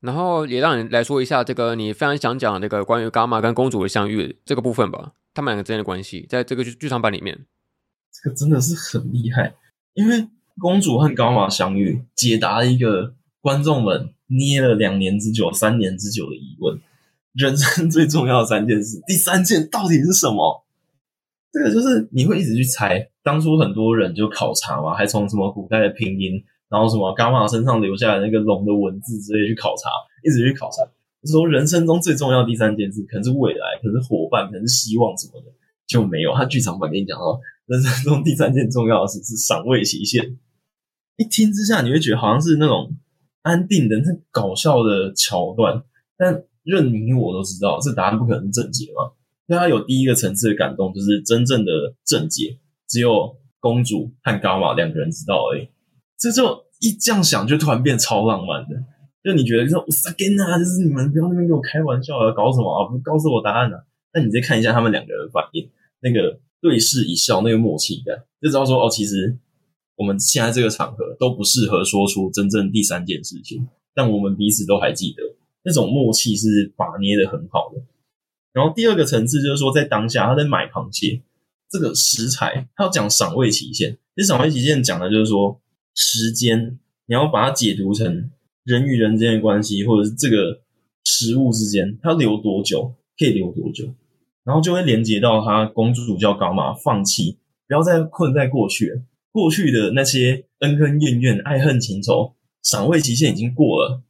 [0.01, 5.13] 然后也让你来说一下这个你非常想讲这个关于伽马跟公主的相遇这个部分吧。
[5.35, 7.47] 他们两个之间的关系，在这个剧剧场版里面，
[8.13, 9.55] 这个真的是很厉害。
[9.95, 10.29] 因为
[10.59, 16.79] 公主和伽马相遇，解答一个观众们捏了两年之久、三年之久的疑问：
[17.33, 20.65] 人生最重要的三件事，第三件到底是什么？
[21.51, 23.11] 这个就是你会一直去猜。
[23.23, 29.91] 当初很多人就考察嘛，还从什么古代的拼音，然后什么伽马身上留下来那个龙的文字之类去考察，
[30.25, 30.83] 一直去考察。
[31.31, 35.47] 说人生中最重要第三件事，可能是未来，可能是伙伴，可能是希望什么的，
[35.87, 36.35] 就没有。
[36.35, 40.37] 他剧场版跟你讲说，人生中第三件重要的事是赏味期限。
[41.17, 42.97] 一听之下，你会觉得好像是那种
[43.43, 45.83] 安定的、那搞笑的桥段，
[46.17, 49.13] 但任你我都知道，这答案不可能是正解嘛。
[49.47, 51.71] 因为他有第一个层次的感动，就是真正的
[52.05, 52.59] 正解，
[52.89, 55.69] 只有公主和伽马两个人知道而已。
[56.19, 58.77] 这就一这样想，就突然变超浪漫的。
[59.23, 62.91] 就你觉得说，我撒给啊，就是你们不要那边给我开玩笑啊，搞什么啊？
[62.91, 63.85] 不告诉我答案啊？
[64.13, 65.71] 那你再看一下他们两个人的反应，
[66.01, 69.39] 那个对视一笑，那个默契感，就知道说哦，其实
[69.95, 75.23] 我们现在这个场合都不适合说出真正第三件事情，但我们彼此都还记得，
[75.63, 77.81] 那种默契是把捏的很好的。
[78.53, 81.23] 然后第二个层次就是说，在当下他在买螃蟹
[81.71, 85.61] 这个食材，他要讲赏味期限，其实赏味期限讲的就是说
[85.95, 88.29] 时间，你要把它解读成。
[88.65, 90.61] 人与人之间的关系，或者是这个
[91.05, 93.93] 食物之间，它留多久可以留多久，
[94.45, 99.03] 然后就会连接到他公主叫伽马放弃，不要再困在过去了，
[99.33, 104.03] 过去的那些恩恩怨怨、爱恨情仇，赏味期限已经过了。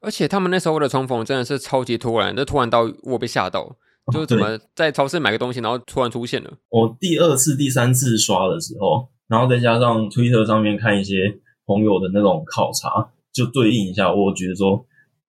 [0.00, 3.76] 而且他们那时候的重逢真的是超级突然，那突然到我被吓到，
[4.12, 6.52] 就是怎么在超市买个东西，然后突然出现了。
[6.68, 13.10] 我第二次、第三次刷的时候，然后再加上推特上面看一些朋友的那种考察。
[13.36, 14.86] 就对应一下，我觉得说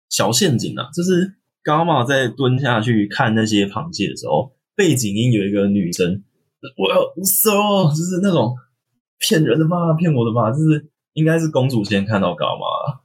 [0.08, 6.24] 小陷阱啊，就是伽马在蹲下去看那些螃蟹的时候，背景音有一个女生，
[6.78, 8.56] 我要收，就是那种
[9.18, 13.00] 骗人的吧，骗我的吧，就是应该是公主先看到伽马。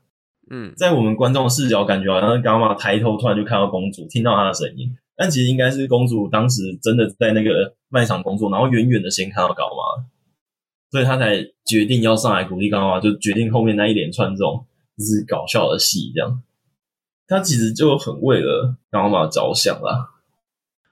[0.49, 10.05] 嗯，在我们观众视角，感觉好像伽马抬头突然就看到公主，听到她的声音，但其实应该是公主当时真的在那个卖场工作，然后远远的先看到伽马，
[10.91, 14.65] 所以他才决定要上来鼓励伽马，就决定后面那一连串这种
[14.97, 16.41] 就是搞笑的戏，这样。
[17.27, 20.11] 他其实就很为了伽马着想啦。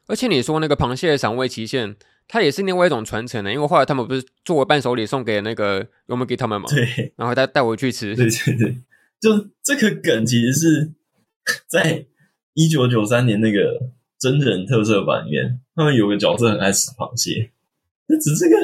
[0.07, 1.95] 而且你说那个螃蟹的赏味期限，
[2.27, 8.77] 它也是另外一种传承的，因为后来他们不是作为伴手礼送给那个我们给他们嘛，对，然后带带回去吃，对对对。
[9.19, 10.91] 就这个梗其实是
[11.67, 12.05] 在
[12.53, 17.51] 一九九三年那个真人特色版里面，他们有个角色很爱吃螃蟹，
[18.07, 18.55] 这只是个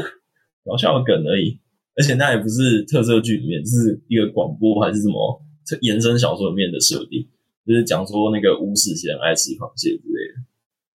[0.65, 1.59] 搞笑的梗而已，
[1.97, 5.41] 而且那也不是特色剧里面，是一个广播还是什么
[5.81, 7.27] 延伸小说里面的设定，
[7.65, 10.41] 就是讲说那个巫师其实很爱吃螃蟹之类的。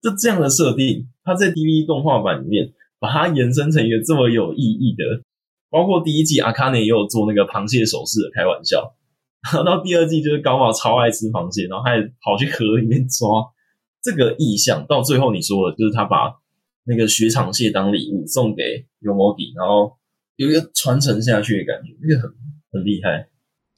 [0.00, 5.22] 就这样的设定，他在 DV 动画版里面把它延伸成一个这么有意义的，
[5.70, 8.94] 包括第一季阿卡内也有做那个螃蟹手势的开玩笑。
[9.44, 13.46] 然后到第二季就是高马超爱吃螃蟹，然后还跑去河里面抓
[14.02, 14.84] 这个意象。
[14.88, 16.34] 到最后你说的，就是他把
[16.84, 19.97] 那个雪场蟹当礼物送给尤摩迪，然后
[20.38, 22.30] 有一个传承下去的感觉，那个很
[22.72, 23.28] 很厉害。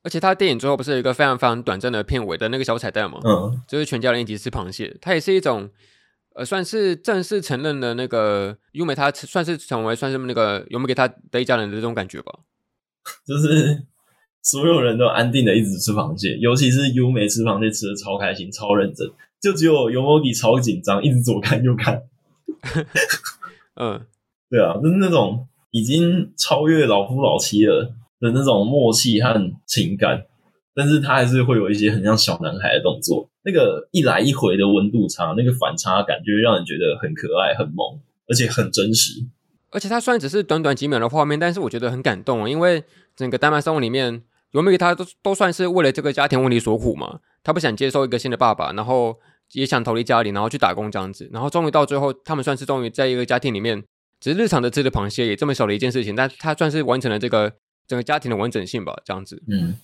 [0.04, 3.18] 而且他电影最后不是有一个非常非常短暂的片尾的那个小彩蛋吗？
[3.24, 5.68] 嗯，就是全家人一起吃螃蟹，它也是一种
[6.34, 12.38] 呃，算是正式承认的那个优美，他算是成为算是那个尤摩给他的一家人的这种感觉吧，
[13.26, 13.86] 就是。
[14.42, 19.06] 所有人都安定的一直吃螃蟹，尤其是优美吃螃蟹吃的超开心、超认真，
[19.38, 22.02] 就只有尤摩迪超紧张，一直左看右看。
[23.76, 24.00] 嗯，
[24.48, 30.24] 对啊，就是那种已经超越老夫老妻了的那种默契和情感，
[30.74, 39.24] 但是他还是会有一些很像小男孩的动作，那个一来一回的温度差，那个反差感，就会让人觉得很可爱、很萌，而且很真实。
[39.70, 44.22] 而且他虽然只是短短几秒的画面，但是我觉得很感动，因为整个丹麦生活里面。
[44.52, 49.16] 尤摩给他都都算是为了这个家庭问题所苦嘛，他不想接受一个新的爸爸，然后
[49.52, 53.84] 也想逃离家里，然后去打工这样子，然后终于到最后，他们算是终于在一个家庭里面，
[54.20, 57.52] 只是日常的吃的螃蟹也这么小的一件事情，但他算是完成了这个
[57.88, 59.42] 整个家庭的完整性吧，这样子。
[59.48, 59.74] 嗯，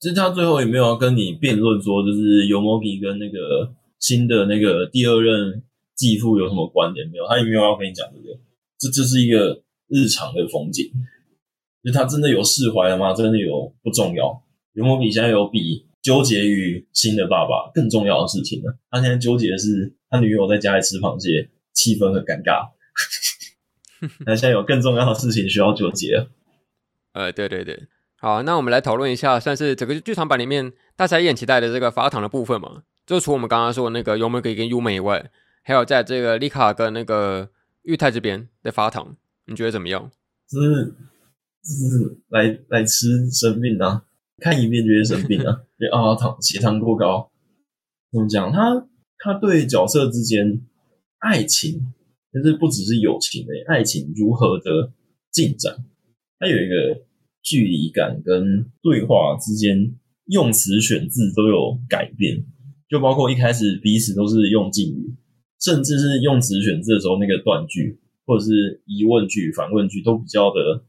[0.00, 5.62] 其实他最后也没有要跟你辩论说，就是尤摩比跟那个新的那个第二任
[5.94, 8.36] 继父有什么关联没有，他也没有要跟你讲这个，
[8.78, 10.90] 这这是一个日常的风景。
[11.84, 13.12] 就他真的有释怀了吗？
[13.12, 14.42] 真的有不重要。
[14.72, 18.76] 尤摩比现在有比纠结于新的爸爸更重要的事情了。
[18.90, 22.70] 他现在纠结的是他女友在家里吃螃蟹，气氛很尴尬。
[24.26, 26.28] 他现在有更重要的事情需要纠结。
[27.12, 27.86] 呃，对对对，
[28.18, 32.82] 好，那我们来讨论一下，算是整个剧场版里面大家也很期待的这个法堂的部分嘛。
[33.06, 35.30] 就除我们刚刚说的那个尤美给跟优美以外，
[35.62, 37.50] 还有在这个丽卡跟那个
[37.82, 39.16] 玉泰这边的法堂，
[39.46, 40.10] 你觉得怎么样？
[40.50, 40.94] 是。
[41.64, 44.02] 就是来来吃生病啊，
[44.38, 47.30] 看一遍就会生病啊， 就啊糖血糖过高，
[48.12, 48.52] 怎么讲？
[48.52, 48.86] 他
[49.16, 50.60] 他对角色之间
[51.20, 51.94] 爱情，
[52.34, 54.92] 就是不只是友情的爱情如何的
[55.30, 55.86] 进展，
[56.38, 57.00] 它有一个
[57.40, 59.94] 距离感跟对话之间
[60.26, 62.44] 用词选字都有改变，
[62.88, 65.14] 就包括一开始彼此都是用敬语，
[65.60, 70.84] 甚至是用词选字的时候那个断句或者是疑问句、反问句都比较的。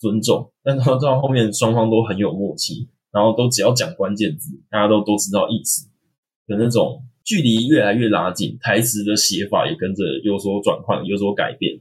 [0.00, 5.88] 尊重，但到到后面双方都很有默契，然后都只要讲关键字，大家都都知道意思
[6.46, 11.80] 的那种距离越来越拉近，台词的写法也跟着有所转换，有所改变。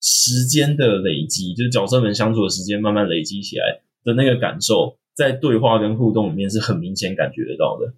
[0.00, 7.92] 时间的累积，就是角色们相处的时间慢慢累积起来的那个感受，在对话跟互动里面是很明显感觉得到的。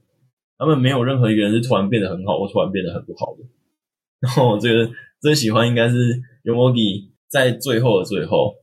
[0.59, 3.44] 他们没有任何一个人是突然变得很好，或突然变得很不好的。
[4.20, 4.90] 然后我觉得
[5.20, 8.57] 最喜欢应该是尤摩给在最后的最后。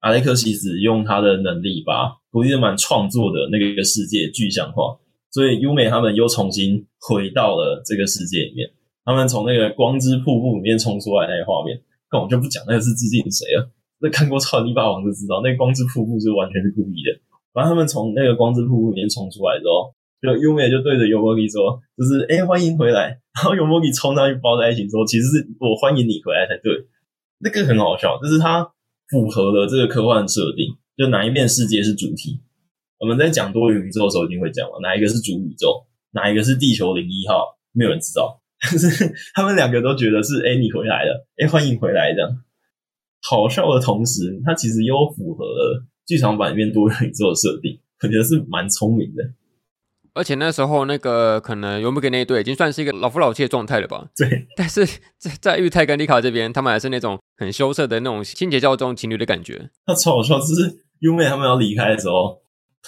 [0.00, 4.98] 阿雷克西斯用他的能力把古蒂特曼创作的那个世界具象化，
[5.30, 8.70] 所以优美他们又重新回到了这个世界里面。
[9.04, 11.80] 他们从那个光之瀑布里面冲出来那个画面，
[12.12, 13.70] 那我就不讲那个是致敬谁了。
[14.00, 17.18] 那看过《超级霸王》就知道，那光之瀑布是完全是故意的。
[17.52, 23.18] 然后他们从那个光之瀑布里面冲出来之后，就优美就对着尤摩给说：“就是哎、欢迎回来。
[23.34, 26.72] ”然后尤摩给冲上去抱在一起说：“其实是我欢迎你回来才对。”
[27.42, 28.72] 那个很好笑，就是他。
[29.10, 30.66] 符合了这个科幻设定，
[30.96, 32.38] 就哪一面世界是主题？
[33.00, 37.58] 我们在讲多元宇宙的时候一定会讲嘛，哪一个是主宇宙，哪一个是地球零一号？
[37.72, 42.30] 没有人知道， 但是他们两个都觉得是，哎，你回来了，哎，欢迎回来，这样
[43.22, 49.24] 好笑的同时，它其实又符合了剧场版里面多元宇宙的设定，我觉得是蛮聪明的。
[50.12, 54.08] 而且那时候那个可能尤木给那一队已经算是一个老夫老妻的状态了吧？
[54.16, 54.46] 对。
[54.56, 54.84] 但是
[55.16, 59.70] 在在玉泰跟丽卡这边，他们还是那种很羞涩的那种清洁教中情侣的感觉。
[59.86, 62.42] 他超好笑，就是优美他们要离开的时候，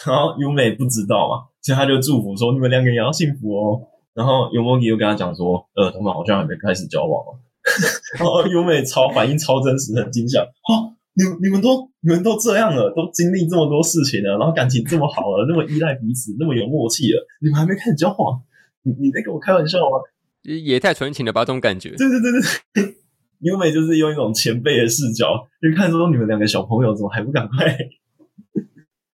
[0.07, 3.81] 然后优美不知道嘛，所以他就祝福说：“你们两个也要幸福哦。”
[4.15, 7.39] 然后尤木给又跟他讲说：“呃，他们好像还没开始交往哦。
[8.19, 10.41] ”然后优美超反应超真实，很惊吓。
[10.43, 18.41] 哦你你们都你们都这样了，都经历这么多事情了，然后感情这么好了，那么依赖彼此，那么有默契了，你们还没开始交往？
[18.83, 19.99] 你你在跟我开玩笑吗？
[20.43, 21.91] 也太纯情了吧，这种感觉。
[21.91, 22.41] 对对对
[22.73, 22.95] 对，
[23.41, 27.77] 优美就是用一种前辈的视角，就看说你们两个小朋友怎么还不赶快？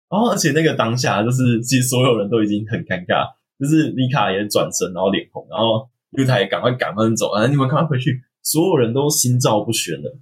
[0.10, 3.28] 然后而且那个当下，就是其实所有人都已经很尴尬，
[3.60, 10.18] 就是丽卡也转身，然后脸红，然后优太也赶快赶快走，啊，你们赶快回去，所有人都心照不宣了。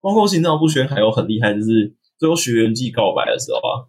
[0.00, 3.86] 包括心照不宣，还有很厉害，就是最后学员季告白的时候啊，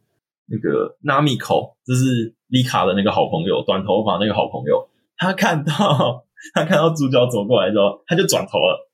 [0.47, 8.89] 那个 Namiko 就是丽卡的那个好朋友，短头发那个好朋友，他看到他看到主角走过来之后，他就转头了。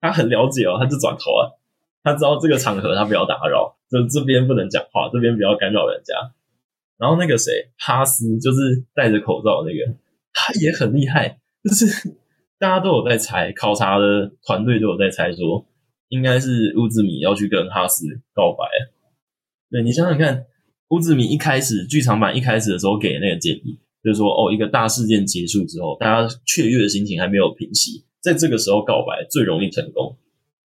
[0.00, 1.58] 他很了解哦，他就转头了。
[2.02, 6.14] 他知道这个场合他不要打扰，就这边不能讲话，这边不要干扰人家。
[6.98, 9.98] 然后那个谁，哈斯就是戴着口罩那个，
[10.32, 12.10] 他也很厉害，就是
[12.58, 15.66] 大家都有在猜，考察的团队都有在猜说。
[16.08, 18.64] 应该是乌兹米要去跟哈斯告白。
[19.72, 20.46] 对，你想想看，
[20.90, 30.16] 乌兹米一开始剧场版一开始的时候给那个建议，就是说哦，一个大事件结束之后，大家雀跃的心情还没有平息，在这个时候告白最容易成功。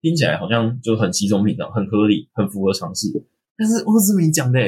[0.01, 3.07] 听起来好像就很稀松平常，很合理，很符合常识。
[3.57, 4.59] 但是乌兹米讲的，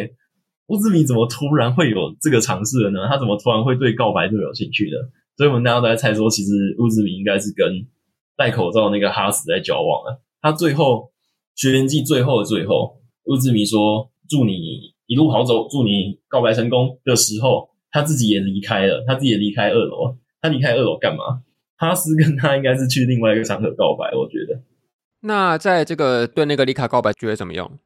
[0.68, 3.08] 乌兹米怎么突然会有这个尝试了呢？
[3.08, 4.98] 他怎么突然会对告白这么有兴趣的？
[5.38, 7.88] 所以我们大家都在猜说，其实乌兹米应该是跟
[8.36, 10.22] 戴口罩那个哈斯在交往了。
[10.42, 11.12] 他最后
[11.56, 14.54] 学园祭最后的最后，乌兹米说：“祝你
[15.06, 20.18] 一路好走，祝你告白成功。”的时候，他自己也离开了，他自己也离开二楼。
[20.42, 21.44] 他离开二楼干嘛？
[21.78, 24.62] 哈斯跟他应该是去另外一个场合告白，我觉得。
[25.22, 27.80] 那在这个对那个丽卡告白，觉得怎么样？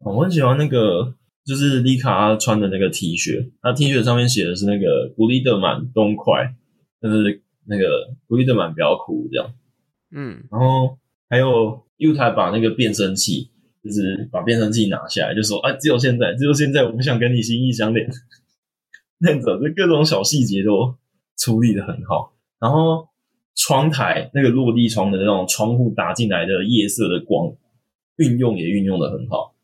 [0.00, 6.54] 我很喜欢那个，就是丽卡穿的那个 T 恤，她 T 恤上面写的是那个古利德曼 Don't cry，
[7.00, 9.54] 就是那个古利德曼不要哭这样。
[10.10, 10.98] 嗯，然后。
[11.30, 13.50] 还有 Yuta 把那个变声器，
[13.82, 18.08] 就是把变声器拿下来，就说：“啊，只有现在，只有现在，我不想跟你心意相连。
[19.18, 20.94] ”那种就各种小细节都
[21.36, 22.36] 处理的很好。
[22.60, 23.08] 然后
[23.56, 27.54] 窗台那个落地窗的那种窗户打进来的夜色的光，
[28.16, 29.54] 运用也运用的很好。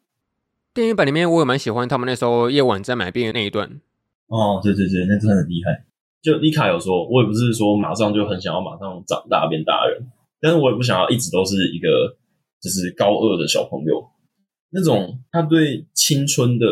[0.72, 3.80] 电影版里面我也蛮喜欢他们那时候夜晚在买冰的那一段。
[4.28, 5.84] 哦，对对对，那真的很厉害。
[6.22, 10.06] 就丽卡有说，我也不是说马上就很想要马上长大变大人。
[10.40, 12.16] 但是我也不想要一直都是一个
[12.62, 14.08] 就是高二的小朋友，
[14.70, 16.66] 那种他对青春的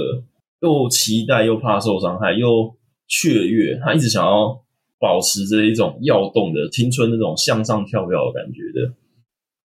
[0.61, 2.75] 又期待又怕受伤害又
[3.07, 4.63] 雀跃，他一直想要
[4.99, 8.95] 保持着一种跃动的青春那种向上跳跃的感觉的。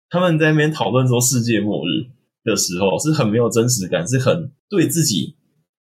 [0.09, 2.07] 他们在那边讨论说世界末日
[2.43, 5.37] 的时候，是很没有真实感，是很对自己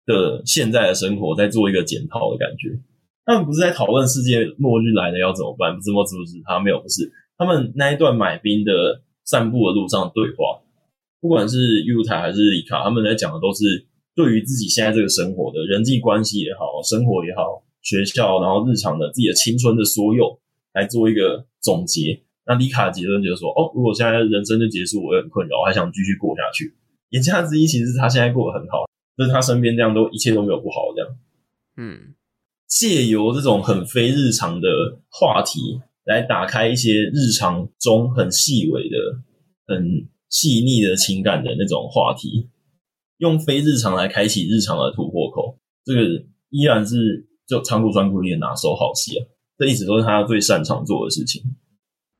[0.05, 2.79] 的现在的生活在做一个检讨的感觉。
[3.25, 7.11] 他们不是在讨论世界末日来了要怎么办，怎么阻止他，没有，不是。
[7.37, 10.59] 他们那一段买冰的散步的路上对话，
[11.21, 13.85] 不管是 Yuta 还是里卡，他们在讲的都是
[14.15, 20.37] 对于自己现在这个生活的人际关系也好，生活也好，学校，然后日常的自己的青春的所有
[20.73, 22.21] 来做一个总结。
[22.45, 26.75] 那李卡的结论就是说，哦，如果现在人生就结束，我也很困扰，我还想继续过下去。
[27.11, 28.83] 言下之意其实他现在过得很好，
[29.17, 31.15] 就是他身边这样都一切都没有不好这样。
[31.77, 32.15] 嗯，
[32.67, 34.67] 借由这种很非日常的
[35.09, 35.79] 话题。
[36.07, 38.95] 来打开一些日常中很细微的、
[39.65, 42.47] 很细腻的情感的那种话题，
[43.17, 49.25] 用非日常来开启日常的突破口，这个依然是就长谷川贵的拿手好戏啊！
[49.57, 51.41] 这一直都是他最擅长做的事情。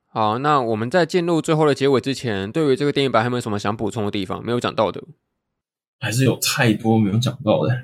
[0.06, 5.02] 好，那我们在进入最后的结尾之前，对于这个电影版还有没有什么想补充的地方没有讲到的？
[6.00, 7.74] 还是有太多没有讲到的，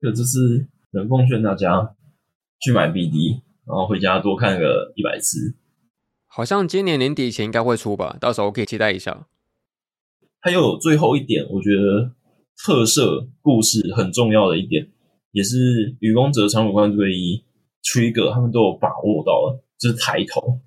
[0.00, 1.94] 就这就是能奉劝大家
[2.60, 3.42] 去买 BD。
[3.66, 5.54] 然后回家多看个一百次，
[6.26, 9.28] 好像今年年底前应该会出吧，到时候可以期待一下。
[10.40, 12.12] 还有最后一点，我觉得
[12.56, 14.90] 特色故事很重要的一点，
[15.32, 17.44] 也是雨宫哲、长谷川圭一、
[17.82, 20.60] 吹哥他们都有把握到了，就是抬头。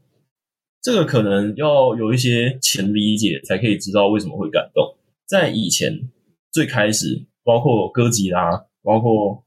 [0.81, 4.95] 这个可能要有一些前理解才可以知道为什么会感动。
[5.25, 6.09] 在以前
[6.51, 9.43] 最开始，包括哥吉拉，包括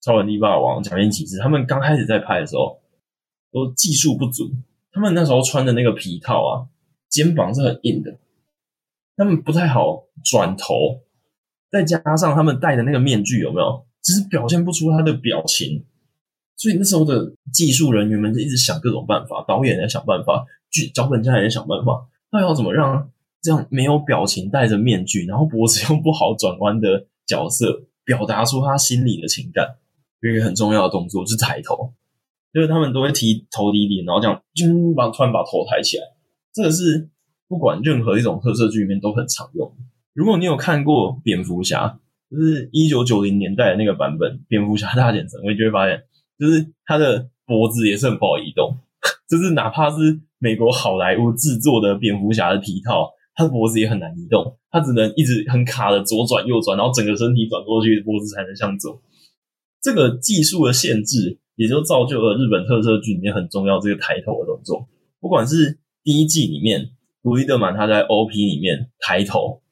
[0.00, 2.80] 超人力霸王、假面骑士，他们刚开始在拍的时候。
[3.54, 4.50] 都技术不足，
[4.90, 6.66] 他们那时候穿的那个皮套啊，
[7.08, 8.18] 肩膀是很硬的，
[9.16, 11.04] 他们不太好转头，
[11.70, 15.82] 再加上他们戴的那个面具有没有，只是表现不出他的表情，
[16.56, 29.76] 所以那时候的技术人员们就一直想各种办法，导演也在想办法，剧脚本家也在想办法，那要怎么让这样没有表情、戴着面具，然后脖子又不好转弯的角色，表达出他心里的情感？
[30.20, 31.92] 有一个很重要的动作是抬头，
[32.52, 36.04] 就是他们都会提头低低，然后这样就把突然把头抬起来，
[36.52, 37.08] 这个是
[37.48, 39.74] 不管任何一种特色剧里面都很常用。
[40.14, 41.98] 如果你有看过蝙蝠侠，
[42.30, 46.02] 就是一九九零年代的那个版本蝙蝠侠大显神，你就会发现。
[46.36, 48.76] 就是他的脖子也是很不好移动，
[49.30, 59.00] 就是哪怕是美国好莱坞制作的蝙蝠侠的皮套，他的脖子也很难移动，他只能一直很卡的左转右转，然后整个身体转过去，脖子才能向左。
[59.80, 64.88] 这个技术的限制，也就造就了日本特摄剧里面很重要这个抬头的动作。
[65.20, 66.90] 不管是第一季里面
[67.22, 69.62] 古伊德曼他在 OP 里面抬头，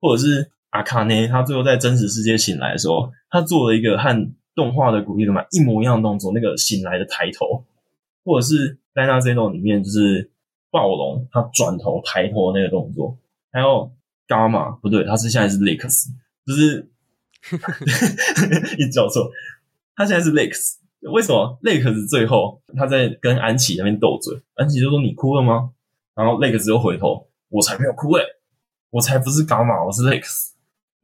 [0.00, 7.64] 或者是阿卡内他最后在真实世界醒来的时候，他做了一个和动画的古力的嘛，一模一样的动作，那个醒来的抬头，
[8.24, 10.30] 或者是《Dyna Zeno》里面就是
[10.72, 13.16] 暴龙他转头抬头的那个动作，
[13.52, 13.92] 还有
[14.26, 16.08] 伽马不对，他是现在是 Lex，
[16.44, 16.90] 就是
[18.76, 19.30] 一直叫错，
[19.94, 20.74] 他现在是 Lex，
[21.12, 25.70] 为什么 Lex 最后他在跟安琪那边斗嘴，安琪就说你哭了吗？
[26.16, 28.24] 然后 Lex 又回头，我才没有哭诶、
[28.90, 30.53] 我才不是伽马，我是 Lex，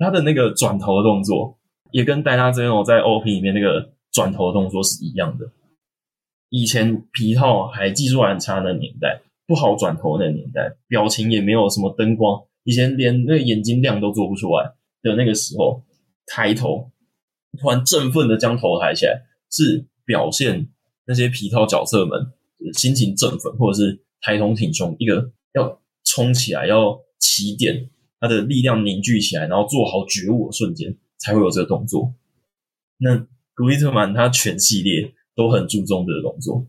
[0.00, 1.56] 他的那个转头的动作。
[1.92, 5.50] 也跟戴娜·珍我在 OP 里面那个转头的动作是一样的。
[6.48, 14.72] 以前皮套还技术很差的年代，不好转头的年代，表情也没有什么灯光，以前连那个眼睛亮都做不出来
[15.02, 15.82] 的那个时候，
[16.26, 16.92] 抬头
[17.60, 20.68] 突然振奋的将头抬起来，是表现
[21.06, 22.24] 那些皮套角色们
[22.74, 27.90] 心情振奋，或者是抬头挺胸，一个要冲起来，要起点，
[28.20, 30.96] 他的力量凝聚起来，然后做好觉悟的瞬间。
[31.22, 32.14] 才会有这个动作。
[32.96, 36.66] 那古伊特曼他全系列都很注重这个动作。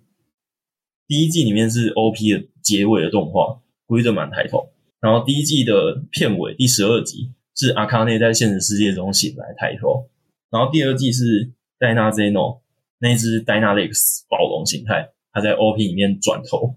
[1.08, 4.74] 第一季里面是 OP 的结尾的动画，古伊特曼抬头。
[5.00, 10.10] 然后第一季的片尾第十二集是阿卡内在现实世界中醒来抬头。
[10.50, 12.60] 然后第二季是戴纳 Zeno
[13.00, 16.76] 那只 Dynalex 暴龙形态，他在 OP 里面转头。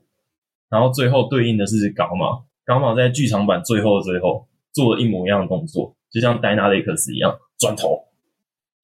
[0.71, 7.39] 然后最后对应的是伽马，伽马在剧场版最后的最后做了一模一样的动作，就像戴拿雷克斯一样。
[7.57, 8.05] 转头，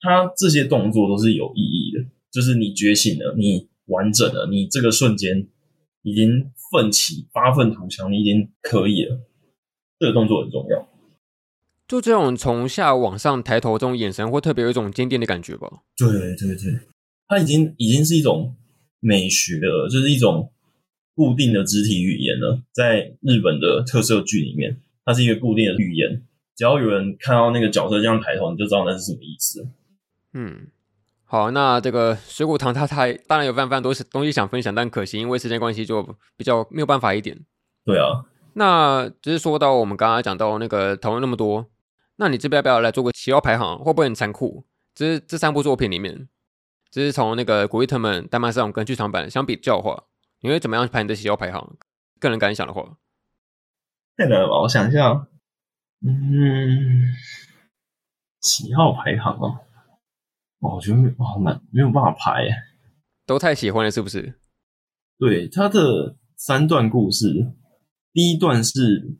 [0.00, 5.48] 他这些动作都是有意义的，就是你觉醒了，你完整了，你这个瞬间
[6.02, 9.18] 已经奋起，发愤图强，你已经可以了。
[9.98, 10.88] 这个动作很重要。
[11.88, 15.68] 就这种从下往上抬头，这种眼神会特别有一种坚定的感觉吧？
[15.96, 16.78] 对对对，
[17.26, 18.54] 它已经已经是一种
[19.00, 20.52] 美学了，就是一种
[21.16, 22.62] 固定的肢体语言了。
[22.72, 26.22] 在日本的特色剧里面，它是一个固定的语言。
[26.56, 29.66] 只要有人看到那个角色这样抬头，你就知道那是什么意思。
[30.34, 30.68] 嗯，
[31.24, 36.02] 好，那这个水果糖他他当然有非常非常多东西想分享，但可惜因为时间关系就
[36.36, 37.38] 比较没有办法一点。
[37.84, 41.66] 对啊，那只是说到我们刚刚讲到那个讨论那么多，
[42.16, 43.78] 那你这边要不要来做个喜好排行？
[43.78, 44.66] 会不会很残酷？
[44.94, 46.28] 这是这三部作品里面，
[46.90, 50.04] 这是从那个古力特曼、丹麦赛隆跟剧场版相比较的话，
[50.42, 51.76] 你会怎么样排你的喜好排行？
[52.18, 52.98] 个人感想的话，
[54.20, 54.60] 太难了吧？
[54.60, 55.26] 我想一下。
[56.06, 57.08] 嗯，
[58.42, 59.58] 喜好排行哦，
[60.58, 62.50] 我觉得好难，没有办法排，
[63.24, 64.34] 都太喜欢了，是不是？
[65.18, 67.54] 对，他的三段故事，
[68.12, 69.16] 第一段是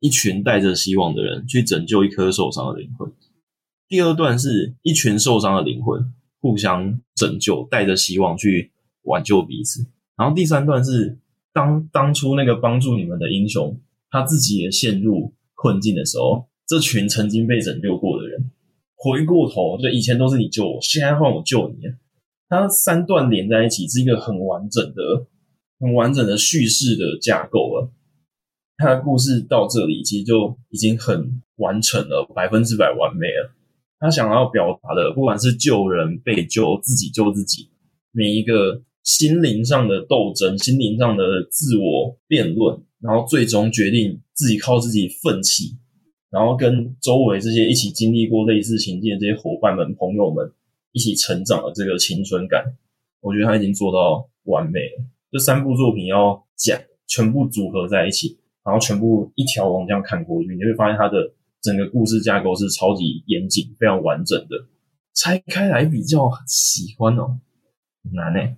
[0.00, 3.12] 一群带着希望的人去拯救一颗受伤的灵魂，
[3.86, 8.72] 第二段是一群受伤的灵魂互相拯救，带着希望去
[9.02, 11.20] 挽救彼此，然后第三段是
[11.52, 13.80] 当当初那个帮助你们的英雄，
[14.14, 15.34] 他自己也陷入。
[15.56, 18.50] 困境的时候，这群曾经被拯救过的人，
[18.96, 21.76] 回过头，就以前都是你救我，现在换我救你。
[22.50, 25.26] 它三段连在一起，是一个很完整的、
[25.80, 27.90] 很完整的叙事的架构了。
[28.76, 33.54] 他的故事到这里，其实就已经很完成了，百分之百完美了。
[33.98, 37.70] 他想要表达的，不管是救人、被救、自己救自己，
[38.10, 42.82] 每一个心灵上的斗争、心灵上的自我辩论。
[43.04, 45.76] 然后最终决定自己靠自己奋起，
[46.30, 50.50] 然后跟周围这些一起经历过类似情境的这些伙伴们、朋友们
[50.92, 52.64] 一起成长的这个青春感，
[53.20, 55.04] 我觉得他已经做到完美了。
[55.30, 61.30] 这三部作品要讲，全部组合在一起，然后全部一条龙这样看过去，你会发现它的
[61.60, 64.56] 整个故事架构是超级严谨、非常完整的。
[65.14, 67.38] 拆开来比较喜欢哦，
[68.14, 68.56] 难诶。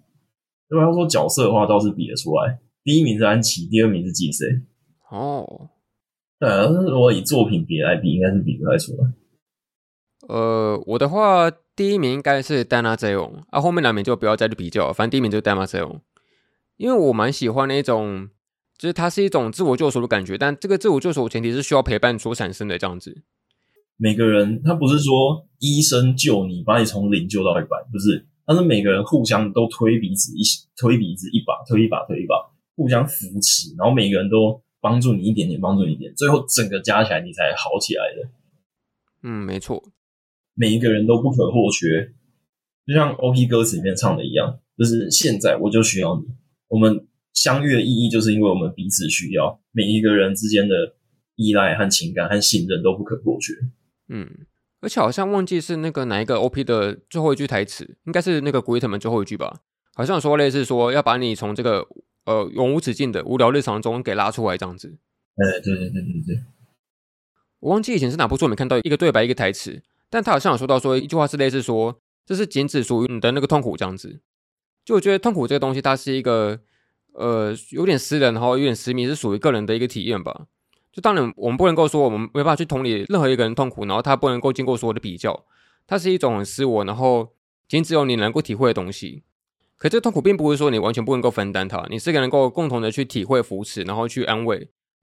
[0.68, 2.60] 如果要说角色的话，倒是比得出来。
[2.86, 4.46] 第一名是安琪，第二名是吉穗。
[5.10, 5.70] 哦，
[6.38, 9.12] 对啊，如果以作品别来比，应该是比不太出来。
[10.28, 16.00] 呃，我的话，第一名应该是戴娜泽翁，啊，后面两名就不要再去比较了，反正第一名就是戴娜泽翁，
[16.76, 18.28] 因为我蛮喜欢那种，
[18.78, 23.24] 就是它是一种自我救赎的感觉，但这个自我救赎前提是需要陪伴所产生的这样子。
[23.96, 30.42] 每个人他不是说医生救你，把你从零救到一百，不是，他是每个人互相都推彼此一
[30.76, 32.36] 推彼此一把，推一把推一把，
[32.76, 38.28] 互相扶持，然后每个人都帮助你一点点，帮助你一点，最后整个加起来你才好起来的。
[39.22, 39.82] 嗯，没错。
[40.54, 42.12] 每一个人都不可或缺，
[42.86, 46.26] 就像 OP 歌词里面唱的一样，就是现在我就需要你。
[46.68, 49.60] 我们相遇的意义，就是因为我们彼此需要。
[49.72, 50.94] 每一个人之间的
[51.34, 53.52] 依赖和情感和信任都不可或缺。
[54.08, 54.46] 嗯，
[54.80, 59.62] 而且好像忘记是那个哪一个 OP 的最后一句台词，应该是那个古伊特们最后一句吧？
[59.94, 61.86] 好像说类似说要把你从这个
[62.26, 64.98] 呃永无止境的无聊日常中给拉出来这样子。
[65.36, 66.44] 哎，对对对对对，
[67.60, 69.82] 我忘记以前是哪部作品看到一个对白一个台词。
[70.08, 74.20] 但他好像有说到说一句话是类似说，这是仅只属于你的那个痛苦这样子。
[74.84, 76.60] 就我觉得痛苦这个东西，它是一个
[77.12, 80.46] 呃有点私人，然后有点私密，是属于个人的一个体验吧。
[80.92, 85.44] 就当然我们不能够说我们没办法去同理任何一个人痛苦，然后他不能够经过所有的比较，
[85.88, 87.32] 它是一种很私我，然后
[87.68, 89.24] 仅只有你能够体会的东西。
[89.78, 94.56] 可这痛苦并不是说你完全不能够分担它，你是个能够共同的去体会、扶持，然后去安慰，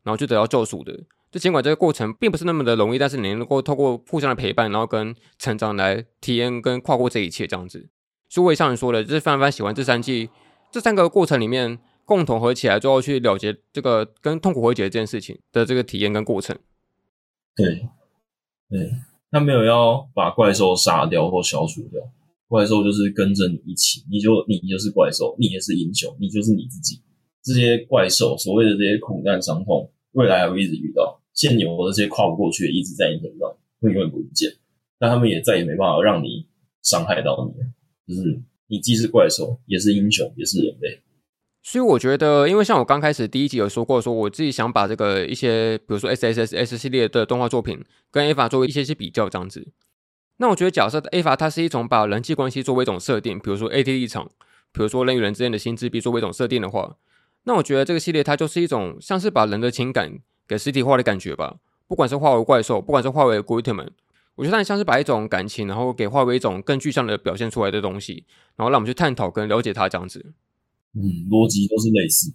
[0.03, 0.99] 然后去得到救赎的。
[1.31, 7.89] 就尽管这个过程并不是那么的容易，但是你能够透过互相的陪伴，然后跟成长来体验跟跨过这一切这样子。
[8.29, 10.29] 所以我也像你说的，就是非常非常喜欢这三季
[10.71, 16.57] 这三个过程里面共同合起来，最后去了结这个跟痛苦和解这件事情的这个体验跟过程。
[17.55, 17.87] 对，
[18.69, 18.91] 对，
[19.31, 22.01] 他没有要把怪兽杀掉或消除掉，
[22.53, 27.01] 怪兽就是跟着你一起，你就你就是怪兽，你也是英雄，你就是你自己。
[27.41, 31.19] 这些怪兽所谓的这些苦难伤痛，未来还会一直遇到。
[31.33, 33.49] 现有的这些跨不过去的，一直在你身上，
[33.81, 34.53] 会永远不见。
[34.99, 36.45] 但他们也再也没办法让你
[36.83, 41.01] 伤害到你，就是你既是怪兽，也是英雄，也是人类。
[41.63, 49.73] 所以我觉得，因为像我刚开始第一集有说过，说我自己想把这个一些，比如说 S S S S 系列的动画作品跟 EVA 作为一些些比较这样子。
[50.37, 54.29] 那我觉得，假设 EVA 它是一种把人际关系作为一种设定，比如说 AT 立场，
[54.71, 56.97] 比如说人与人之间的心智壁作为一种设定的话，
[57.43, 60.19] 那我觉得这个系列它就是一种像是把人的情感。
[60.45, 61.55] 给实体化的感觉吧，
[61.87, 63.89] 不管是化为怪兽，不管是化为古伊特们，
[64.35, 68.25] 我觉得它像是把一种感情，然后给化为一种更具象的表现出来的东西，
[68.57, 70.33] 然后让我们去探讨跟了解它这样子。
[70.95, 72.33] 嗯，逻辑都是类似。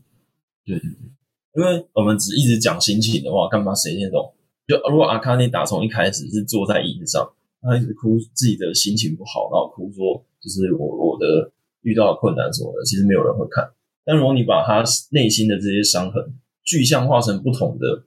[0.65, 4.33] 对对对，因为我们只一直讲心情的话，干嘛谁先懂？
[4.67, 7.31] 就如果阿卡尼打从一开始是坐在椅子上，
[7.61, 11.51] 他一直哭自己的心情不好，然后哭说就是我我的
[11.83, 13.69] 遇到的困难什么的，其实没有人会看。
[14.05, 16.35] 但如果你把他内心的这些伤痕，
[16.65, 18.05] 具象化成不同的，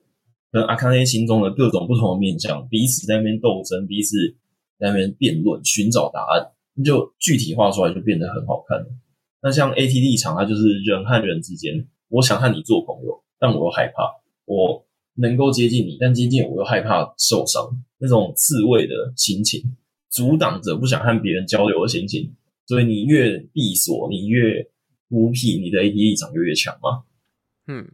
[0.50, 4.16] 跟阿卡内心中的各种不同的面向，彼此在那边斗争，彼此
[4.78, 6.50] 在那边辩论，寻找答案，
[6.84, 8.86] 就具体化出来，就变得很好看了。
[9.42, 14.02] 那像 AT 立场，它就是人和人之间，我想和你做朋友，但我又害怕，
[14.44, 14.84] 我
[15.14, 19.62] 能够接近你，但接近我又害怕受伤，那种刺猬的心情，
[20.10, 22.34] 阻挡着不想和别人交流的心情。
[22.66, 24.68] 所以你越闭锁，你越
[25.08, 27.04] 孤僻，你的 AD 立场就越强嘛。
[27.68, 27.92] 嗯。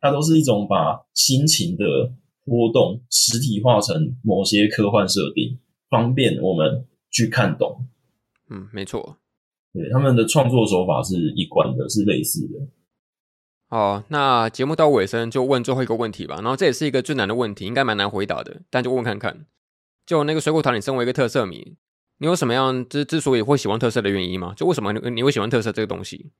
[0.00, 1.84] 它都是一种把心情的
[2.44, 5.58] 波动实体化成某些科幻设定，
[5.88, 7.86] 方便我们去看懂。
[8.50, 9.18] 嗯，没错。
[9.72, 12.60] 对，他们的创作手法是一贯的，是类似的。
[13.70, 16.36] 好，那节目到尾声就问最后一个问题吧。
[16.36, 19.44] 然后这也是一个最难的问题，应该蛮难回答的，但就问看看。
[20.06, 21.76] 就那个水果糖，你身为一个特色迷，
[22.16, 24.54] 你有什么样之之所以会喜欢特色的原因吗？
[24.56, 26.30] 就为什么你会喜欢特色这个东西？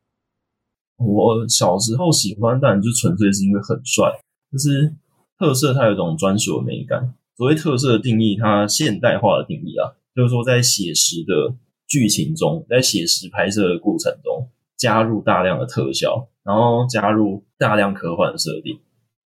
[0.96, 4.10] 我小时候喜欢，但就纯粹是因为很帅。
[4.50, 4.94] 就是
[5.38, 7.12] 特色，它有一种专属的美感。
[7.36, 11.54] 所谓特色的定义，它现代化的定义啊，就是说在写实的
[11.86, 14.48] 剧情中，在写实拍摄的过程中，
[14.78, 18.78] 加入大量的特效，然后加入大量科幻的设定。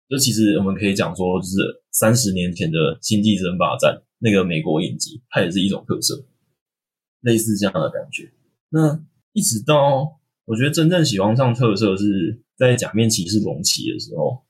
[0.09, 1.57] 就其实我们可以讲说，就是
[1.93, 6.25] 三十年前的《星际争霸战》那个美国影集，它也是一种特色，
[7.21, 8.33] 类似这样的感觉。
[8.71, 9.01] 那
[9.33, 10.19] 一直到。
[10.45, 14.25] 我觉得真正喜欢上特色是在《假面骑士龙骑》的时候，《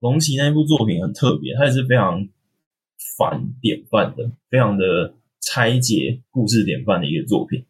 [0.00, 2.28] 龙骑》那部作品很特别，它也是非常
[3.16, 7.64] 反典范的，非常的拆解故事典范的一个作品。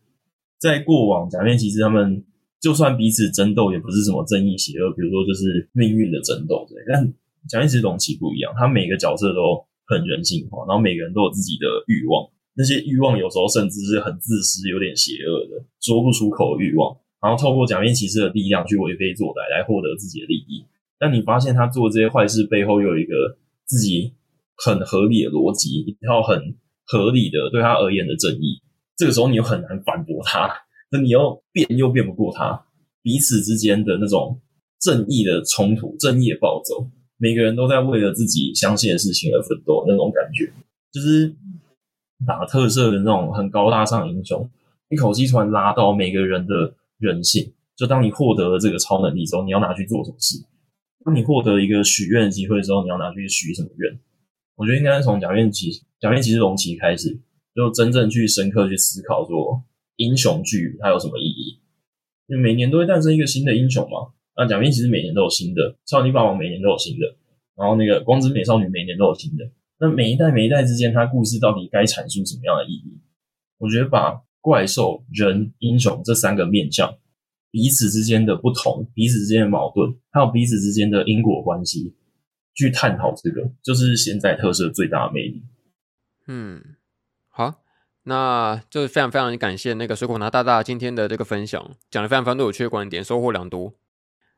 [0.58, 2.26] 在过往，假面骑士他们
[2.60, 6.76] 就算彼此争斗，也不是什么正义邪恶，比如说就是命运的争斗对。
[6.86, 7.06] 但
[7.48, 16.96] 《假面骑士龙骑》不一样，他每个角色都很人性化，然后每个人都有自己的欲望，那些欲望有时候甚至是很自私、有点邪恶的，说不出口的欲望。
[17.20, 20.64] 然后透过假面骑士的力量去为非作歹，来获得自己的利益。
[20.98, 24.12] 但你发现他做这些坏事背后又，有一个自己
[24.56, 28.60] 很合理的逻辑，一套很合理的对他而言的正义。
[28.96, 30.48] 这个时候你又很难反驳他，
[30.90, 32.66] 那你又辩又辩不过他，
[33.02, 34.40] 彼此之间的那种
[34.80, 40.52] 正义的冲突、正义的暴走，每个人都在为了自己相信的事情而奋斗，那种感觉，
[40.92, 41.34] 就是
[42.26, 44.48] 打特色的那种很高大上的英雄，
[44.88, 47.52] 一口气突然拉到每个人的人性。
[47.76, 50.36] 就当你获得了这个超能力之后，你要拿去做什么事？
[51.02, 53.98] 当你获得一个许愿的机会的时候，你要拿去许什么愿？
[54.56, 57.18] 我觉得应该是从假面骑假面骑士龙骑开始，
[57.54, 59.62] 就真正去深刻去思考说
[60.00, 61.60] 英雄剧它有什么意义？
[62.26, 64.12] 因为每年都会诞生一个新的英雄嘛。
[64.34, 67.04] 那假面骑士每年都有新的，超级霸王每年都有新的，
[67.54, 69.44] 然后那个光之美少女每年都有新的。
[69.78, 72.98] 那每一代每一代之间，它故事到底该阐述什么样的意义？
[73.58, 76.96] 我觉得把怪兽、人、英雄这三个面向。
[77.50, 81.92] 彼此之间的不同，彼此之间的矛盾，还有彼此之间的因果关系，
[82.54, 85.42] 去探讨这个，就是现在特色最大的魅力。
[86.28, 86.62] 嗯，
[88.04, 93.74] 那就是非常非常感谢那个水果拿大大今天的这个分享，讲的非常非常多有趣的观点，收获良多。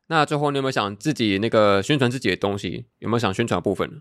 [0.08, 2.86] 那最后你有没有想自己那个宣传自己的东西？
[2.98, 4.00] 有没有想宣传的部分呢？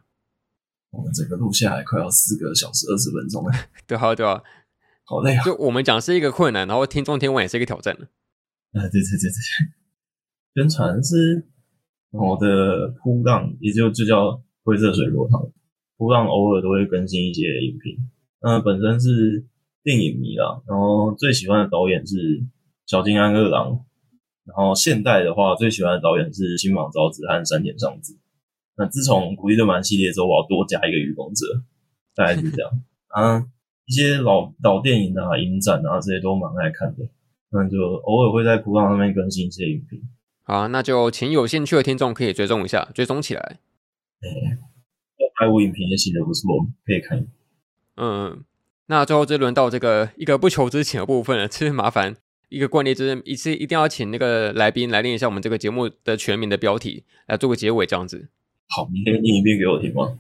[0.90, 3.52] 我们整个录下来快要四个小时二十分钟了。
[3.88, 4.42] 对啊，对啊，
[5.06, 5.44] 好累啊！
[5.44, 8.02] 就我们讲是一个困难，然后听众听完也是一个挑战啊，
[8.74, 9.32] 对对对对，
[10.56, 11.48] 宣传是
[12.10, 15.40] 我的铺浪，也就就叫灰色水果糖。
[15.98, 18.10] 铺浪偶尔都会更新一些影评。
[18.42, 19.46] 那本身是
[19.84, 22.44] 电影迷啦，然后最喜欢的导演是
[22.86, 23.86] 小津安二郎。
[24.44, 28.18] 然后现代的话，最喜欢的导演是新莽昭子和山田尚子。
[28.76, 31.46] 那自从古力特曼系列之后，我要多加一个愚公者，
[32.16, 32.72] 大概是这样。
[33.10, 33.46] 啊，
[33.86, 37.08] 一些老老电影啊、影展啊这些都蛮爱看的。
[37.52, 40.02] 那就偶尔会在噗浪上面更新一些影评。
[40.44, 43.60] 好，那就请有兴趣的听众可以追踪一下，追踪起来。
[44.22, 44.58] 哎、欸，
[45.38, 46.50] 拍无影评也写的不错，
[46.84, 47.28] 可以看。
[47.96, 48.44] 嗯，
[48.92, 52.14] 那最后这轮到这个一个不求之请的部分了， 其实麻烦
[52.50, 58.28] 一个惯例，就是一次一定要请那个来宾来念一下我们这个节目的全名的标题，来做个结尾这样子。
[58.68, 60.20] 好，你可以念一遍给我听吗？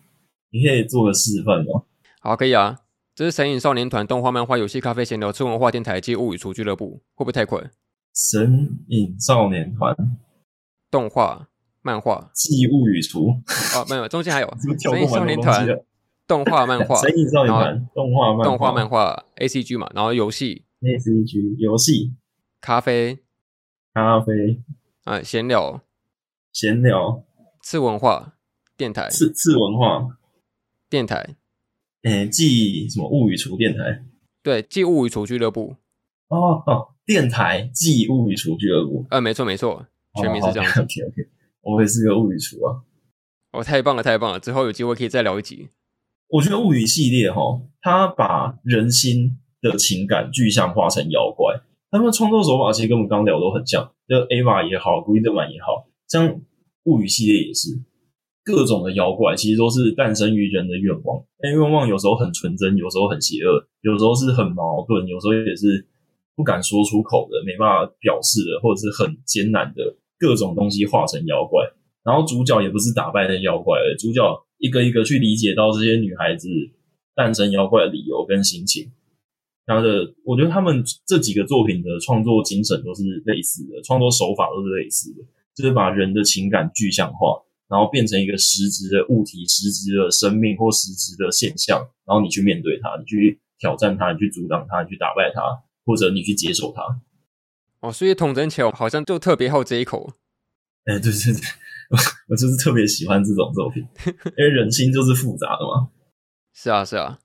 [0.52, 1.84] 你可以做个示范吗？
[2.22, 2.78] 好，可以啊。
[3.14, 7.60] 这是神隐少年团动画、漫画、游戏、咖啡、闲聊、吃文化电台及物语厨俱乐部，会不会太快？
[8.16, 9.94] 神隐少年团
[10.90, 11.50] 动画、
[11.82, 13.28] 漫画记物语厨
[13.76, 14.48] 哦，没有，中间还有
[14.80, 15.68] 神隐少年团
[16.32, 22.14] 动画、漫画、 神隐少年团动画、漫画、动画、漫画 A C G 嘛，然后游戏 A C G 游戏、
[22.62, 23.20] 咖啡、
[23.94, 24.62] 咖啡
[25.04, 25.82] 啊，闲聊、
[26.54, 27.22] 闲聊、
[27.62, 28.38] 次文化
[28.78, 30.18] 电台、次次文化
[30.90, 31.36] 电台。
[32.04, 34.06] 诶，记什么物语厨电台？
[34.42, 35.76] 对，记物语厨俱乐部。
[36.30, 39.06] 哦哦，电台记物语厨俱乐部。
[39.10, 39.86] 呃，没错没错，
[40.16, 40.80] 全名是这样子。
[40.82, 41.30] 哦、OK OK，
[41.62, 42.82] 我也是个物语厨啊。
[43.52, 45.68] 哦，太棒了太棒了，之后有机会可以再聊一集。
[46.32, 51.60] 我觉得物语系列哈，它把人心的情感具象化成妖怪，
[51.92, 56.40] 他们创作手法其实跟我们刚聊都很像，就 Ava 也好，古力特曼也好，像
[56.86, 57.70] 物语系列也是。
[58.44, 65.86] 各种的妖怪其实都是诞生于人的愿望，但愿望有时候很纯真，有时候很邪恶，有时候是很矛盾，有时候也是
[66.36, 69.84] 不敢说出口的，没办法表示的，或者是很艰难的
[70.18, 71.62] 各种东西化成妖怪。
[72.04, 74.24] 然后主角也不是打败那妖怪，主角
[74.62, 76.48] 一个一个去理解到这些女孩子
[77.14, 78.90] 诞生妖怪的理由跟心情。
[79.66, 85.24] 他的，我觉得他们这几个作品的创作精神都是类似的，创作手法都是类似的，
[85.54, 87.44] 就是把人的情感具象化。
[87.68, 95.42] 然后变成一个实质的物体、实质的生命或实质的现象，然后你去面对它，你去挑战它，你去阻挡它，你去打败它，
[95.86, 96.84] 或者你去接受它。
[97.80, 100.12] 哦，所以统整起来，好像就特别好这一口。
[100.84, 101.42] 哎，对对对，
[101.92, 101.98] 我
[102.32, 103.84] 我就是特别喜欢这种作品，
[104.38, 105.90] 因为人心就是复杂的嘛。
[106.56, 107.20] 是啊，是啊。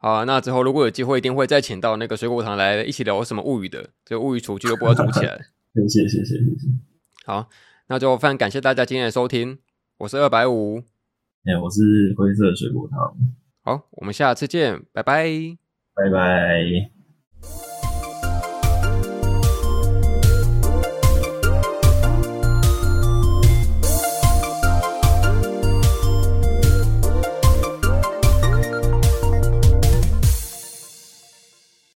[0.00, 5.38] 好啊，那之后如果有机会，一定会再请到那个水果糖来一起聊什么物语的，这个物语厨俱乐部要组起来。
[5.74, 6.68] 谢谢谢谢谢谢。
[7.24, 7.48] 好，
[7.88, 9.58] 那就非常感谢大家今天的收听。
[9.98, 10.78] 我是二百五，
[11.44, 13.16] 哎，我是灰色水果糖。
[13.64, 15.28] 好，我们下次见，拜拜，
[15.94, 16.97] 拜拜。